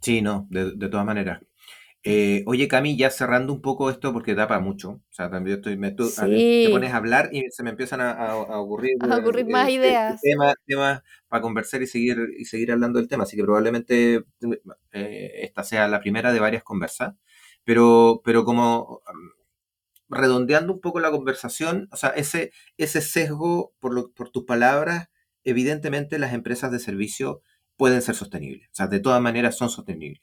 [0.00, 1.40] Sí, no, de, de todas maneras.
[2.04, 4.90] Eh, oye, Cami, ya cerrando un poco esto porque tapa mucho.
[4.90, 6.66] O sea, también estoy, me, tú, sí.
[6.66, 9.68] te pones a hablar y se me empiezan a, a, a ocurrir, a ocurrir más
[9.68, 10.20] eh, ideas.
[10.20, 13.24] Temas, temas para conversar y seguir, y seguir hablando del tema.
[13.24, 14.22] Así que probablemente
[14.92, 17.14] esta sea la primera de varias conversas.
[17.64, 19.02] Pero, pero como
[20.10, 25.08] redondeando un poco la conversación, o sea, ese, ese sesgo, por, lo, por tus palabras,
[25.44, 27.42] evidentemente las empresas de servicio
[27.76, 28.68] pueden ser sostenibles.
[28.68, 30.22] O sea, de todas maneras son sostenibles.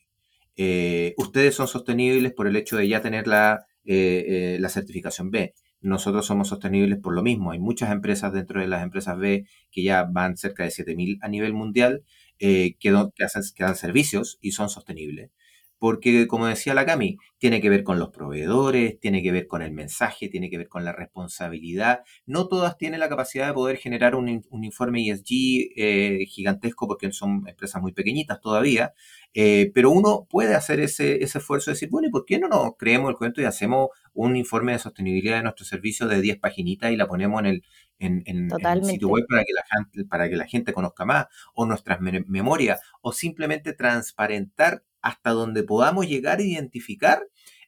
[0.56, 4.26] Eh, ustedes son sostenibles por el hecho de ya tener la, eh,
[4.56, 5.54] eh, la certificación B.
[5.82, 7.52] Nosotros somos sostenibles por lo mismo.
[7.52, 11.28] Hay muchas empresas dentro de las empresas B que ya van cerca de 7.000 a
[11.30, 12.04] nivel mundial
[12.40, 12.76] que,
[13.24, 15.32] hacen, que dan servicios y son sostenibles
[15.80, 19.62] porque como decía la Cami, tiene que ver con los proveedores, tiene que ver con
[19.62, 22.02] el mensaje, tiene que ver con la responsabilidad.
[22.26, 27.12] No todas tienen la capacidad de poder generar un, un informe ESG eh, gigantesco porque
[27.12, 28.94] son empresas muy pequeñitas todavía,
[29.34, 32.48] eh, pero uno puede hacer ese, ese esfuerzo de decir, bueno, ¿y por qué no
[32.48, 36.40] nos creemos el cuento y hacemos un informe de sostenibilidad de nuestro servicio de 10
[36.40, 37.64] paginitas y la ponemos en el,
[38.00, 41.06] en, en, en el sitio web para que, la gente, para que la gente conozca
[41.06, 47.24] más, o nuestras me memorias, o simplemente transparentar hasta donde podamos llegar a identificar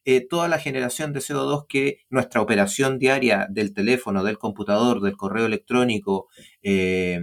[0.05, 5.17] eh, toda la generación de CO2 que nuestra operación diaria del teléfono, del computador, del
[5.17, 6.27] correo electrónico,
[6.61, 7.19] eh,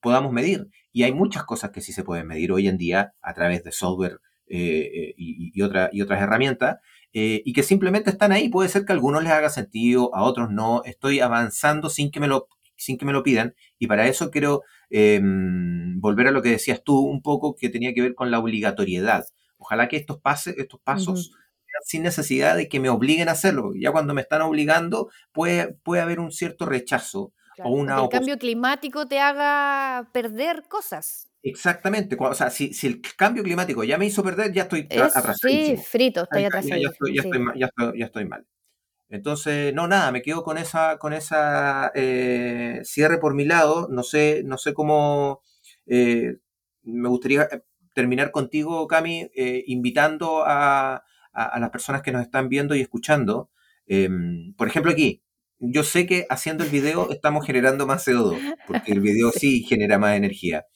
[0.00, 0.68] podamos medir.
[0.92, 3.72] Y hay muchas cosas que sí se pueden medir hoy en día a través de
[3.72, 6.78] software eh, y, y, otra, y, otras herramientas,
[7.18, 8.50] eh, y que simplemente están ahí.
[8.50, 10.82] Puede ser que a algunos les haga sentido, a otros no.
[10.84, 14.62] Estoy avanzando sin que me lo, sin que me lo pidan, y para eso quiero
[14.90, 18.38] eh, volver a lo que decías tú un poco que tenía que ver con la
[18.38, 19.24] obligatoriedad.
[19.58, 21.80] Ojalá que estos, pases, estos pasos uh -huh.
[21.84, 23.72] sin necesidad de que me obliguen a hacerlo.
[23.74, 27.32] Ya cuando me están obligando puede, puede haber un cierto rechazo.
[27.54, 31.30] Claro, o una el cambio climático te haga perder cosas.
[31.42, 35.34] Exactamente, o sea, si, si, el cambio climático ya me hizo perder, ya estoy atrasado.
[35.40, 36.74] Sí, frito, estoy atrasado.
[36.74, 37.98] Ya, ya, sí.
[37.98, 38.44] ya estoy mal.
[39.08, 43.88] Entonces, no, nada, me quedo con esa, con esa eh, cierre por mi lado.
[43.90, 45.42] No sé, no sé cómo.
[45.86, 46.36] Eh,
[46.82, 47.62] me gustaría eh,
[47.94, 51.02] terminar contigo, Cami, eh, invitando a, a,
[51.32, 53.50] a, las personas que nos están viendo y escuchando.
[53.86, 55.22] Em, por ejemplo, aquí,
[55.58, 59.98] yo sé que haciendo el video estamos generando más CO2, porque el video sí genera
[59.98, 60.66] más energía.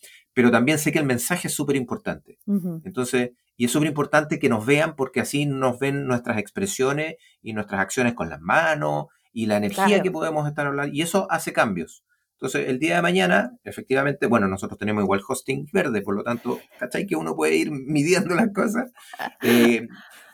[0.41, 2.39] Pero también sé que el mensaje es súper importante.
[2.47, 2.83] Uh -huh.
[2.87, 7.53] Entonces, y es súper importante que nos vean porque así nos ven nuestras expresiones y
[7.53, 10.03] nuestras acciones con las manos y la energía claro.
[10.03, 10.95] que podemos estar hablando.
[10.95, 12.05] Y eso hace cambios.
[12.39, 16.59] Entonces, el día de mañana, efectivamente, bueno, nosotros tenemos igual hosting verde, por lo tanto,
[16.79, 17.07] ¿cachai?
[17.07, 18.91] Que uno puede ir midiendo las cosas.
[19.43, 19.89] Eh,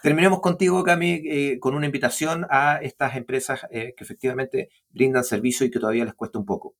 [0.04, 5.66] terminemos contigo, Cami, eh, con una invitación a estas empresas eh, que efectivamente brindan servicio
[5.66, 6.76] y que todavía les cuesta un poco.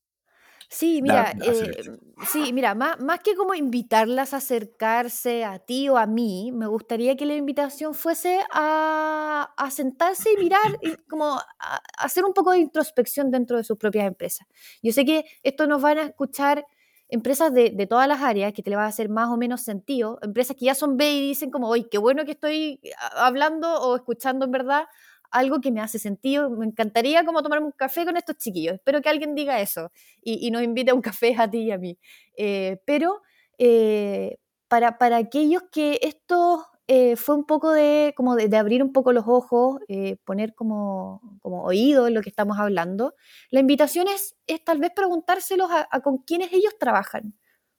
[0.69, 1.97] Sí, mira, eh,
[2.29, 6.67] sí, mira, más, más que como invitarlas a acercarse a ti o a mí, me
[6.67, 12.33] gustaría que la invitación fuese a, a sentarse y mirar, y como a, hacer un
[12.33, 14.45] poco de introspección dentro de sus propias empresas.
[14.83, 16.65] Yo sé que esto nos van a escuchar
[17.09, 19.61] empresas de, de, todas las áreas, que te le va a hacer más o menos
[19.61, 22.81] sentido, empresas que ya son B y dicen como, oye, qué bueno que estoy
[23.15, 24.87] hablando o escuchando en verdad
[25.31, 26.49] algo que me hace sentido.
[26.49, 28.75] Me encantaría como tomarme un café con estos chiquillos.
[28.75, 31.77] Espero que alguien diga eso y, nos invite a un café a ti y a
[31.77, 31.97] mí.
[32.35, 33.21] Eh, pero
[33.57, 38.93] eh, para, para, aquellos que esto eh, fue un poco de, como de, abrir un
[38.93, 39.79] poco los ojos,
[40.25, 43.15] poner como, como oído en lo que estamos hablando,
[43.49, 47.33] la invitación es, es tal vez preguntárselos a, a con quienes ellos trabajan,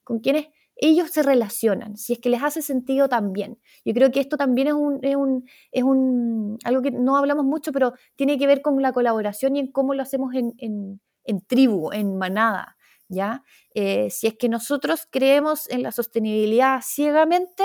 [0.04, 0.48] con quienes
[0.78, 3.58] ellos se relacionan, si es que les hace sentido también.
[3.84, 7.44] Yo creo que esto también es, un, es, un, es un, algo que no hablamos
[7.44, 11.00] mucho, pero tiene que ver con la colaboración y en cómo lo hacemos en, en,
[11.24, 12.76] en tribu, en manada.
[13.08, 13.42] ¿ya?
[13.74, 17.64] Eh, si es que nosotros creemos en la sostenibilidad ciegamente,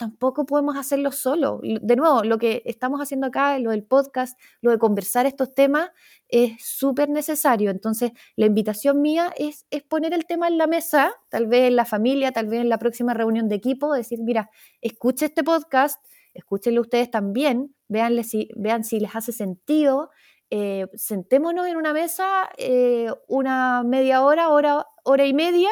[0.00, 1.60] tampoco podemos hacerlo solo.
[1.62, 5.90] De nuevo, lo que estamos haciendo acá, lo del podcast, lo de conversar estos temas,
[6.26, 7.70] es súper necesario.
[7.70, 11.76] Entonces, la invitación mía es, es poner el tema en la mesa, tal vez en
[11.76, 14.48] la familia, tal vez en la próxima reunión de equipo, decir, mira,
[14.80, 20.08] escuche este podcast, escúchenlo ustedes también, vean si, vean si les hace sentido,
[20.48, 25.68] eh, sentémonos en una mesa eh, una media hora, hora, hora y media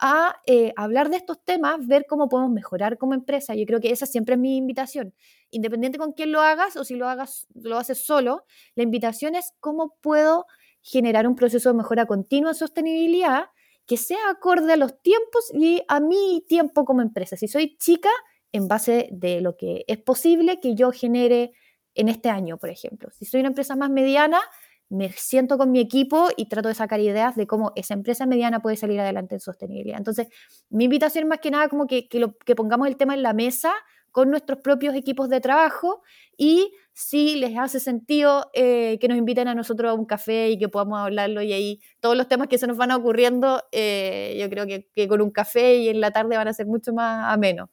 [0.00, 3.54] a eh, hablar de estos temas, ver cómo podemos mejorar como empresa.
[3.54, 5.14] Yo creo que esa siempre es mi invitación.
[5.50, 8.44] Independiente con quién lo hagas o si lo hagas, lo haces solo,
[8.74, 10.46] la invitación es cómo puedo
[10.82, 13.46] generar un proceso de mejora continua en sostenibilidad
[13.86, 17.36] que sea acorde a los tiempos y a mi tiempo como empresa.
[17.36, 18.10] Si soy chica,
[18.52, 21.52] en base de lo que es posible que yo genere
[21.94, 23.10] en este año, por ejemplo.
[23.12, 24.40] Si soy una empresa más mediana,
[24.88, 28.60] me siento con mi equipo y trato de sacar ideas de cómo esa empresa mediana
[28.60, 29.98] puede salir adelante en sostenibilidad.
[29.98, 30.28] Entonces,
[30.70, 33.72] mi invitación más que nada como que, que, pongamos el tema en la mesa
[34.12, 36.02] con nuestros propios equipos de trabajo
[36.38, 40.58] y si les hace sentido eh, que nos inviten a nosotros a un café y
[40.58, 44.48] que podamos hablarlo y ahí todos los temas que se nos van ocurriendo, eh, yo
[44.48, 47.32] creo que, que, con un café y en la tarde van a ser mucho más
[47.32, 47.68] amenos.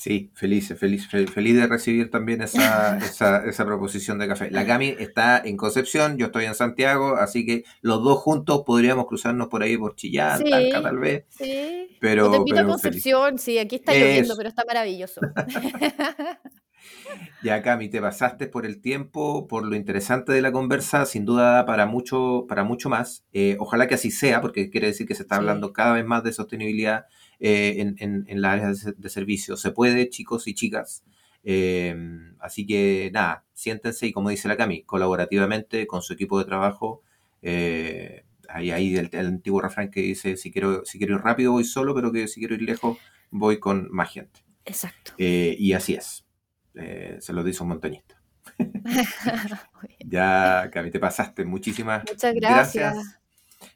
[0.00, 4.50] Sí, feliz, feliz, feliz de recibir también esa, esa, proposición de café.
[4.50, 9.06] La Cami está en Concepción, yo estoy en Santiago, así que los dos juntos podríamos
[9.06, 10.42] cruzarnos por ahí por Chillán,
[10.72, 11.26] tal vez.
[11.28, 11.98] Sí.
[12.00, 15.20] Pero, te invito a Concepción, sí, aquí está lloviendo, pero está maravilloso.
[17.42, 21.66] ya, Cami, te pasaste por el tiempo, por lo interesante de la conversa, sin duda
[21.66, 23.26] para mucho, para mucho más.
[23.34, 26.24] Eh, ojalá que así sea, porque quiere decir que se está hablando cada vez más
[26.24, 27.04] de sostenibilidad
[27.42, 29.56] eh, en, en, en las áreas de, servicio.
[29.56, 31.04] Se puede, chicos y chicas.
[31.42, 31.96] Eh,
[32.38, 37.02] así que nada, siéntense y como dice la Cami, colaborativamente con su equipo de trabajo.
[37.40, 41.64] Eh, hay ahí el, antiguo refrán que dice, si quiero, si quiero ir rápido voy
[41.64, 42.98] solo, pero que si quiero ir lejos
[43.30, 44.40] voy con más gente.
[44.66, 45.12] Exacto.
[45.16, 46.26] y así es.
[46.74, 48.20] se lo dice un montañista.
[50.04, 51.46] ya, Cami, te pasaste.
[51.46, 53.19] Muchísimas Muchas gracias.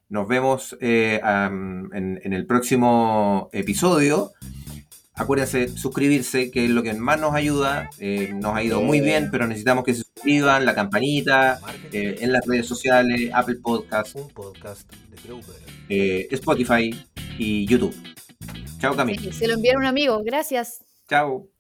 [0.09, 4.33] Nos vemos eh, en, el próximo episodio.
[5.15, 7.89] Acuérdense, suscribirse, que es lo que más nos ayuda.
[7.99, 11.61] Eh, nos ha ido muy bien, pero necesitamos que se suscriban, la campanita,
[11.93, 14.17] eh, en las redes sociales, Apple Podcast,
[15.89, 17.07] Spotify
[17.39, 17.95] y YouTube.
[18.79, 19.33] Chao, Camila.
[19.33, 20.21] se lo enviaron un amigo.
[20.25, 20.85] Gracias.
[21.09, 21.54] Chao.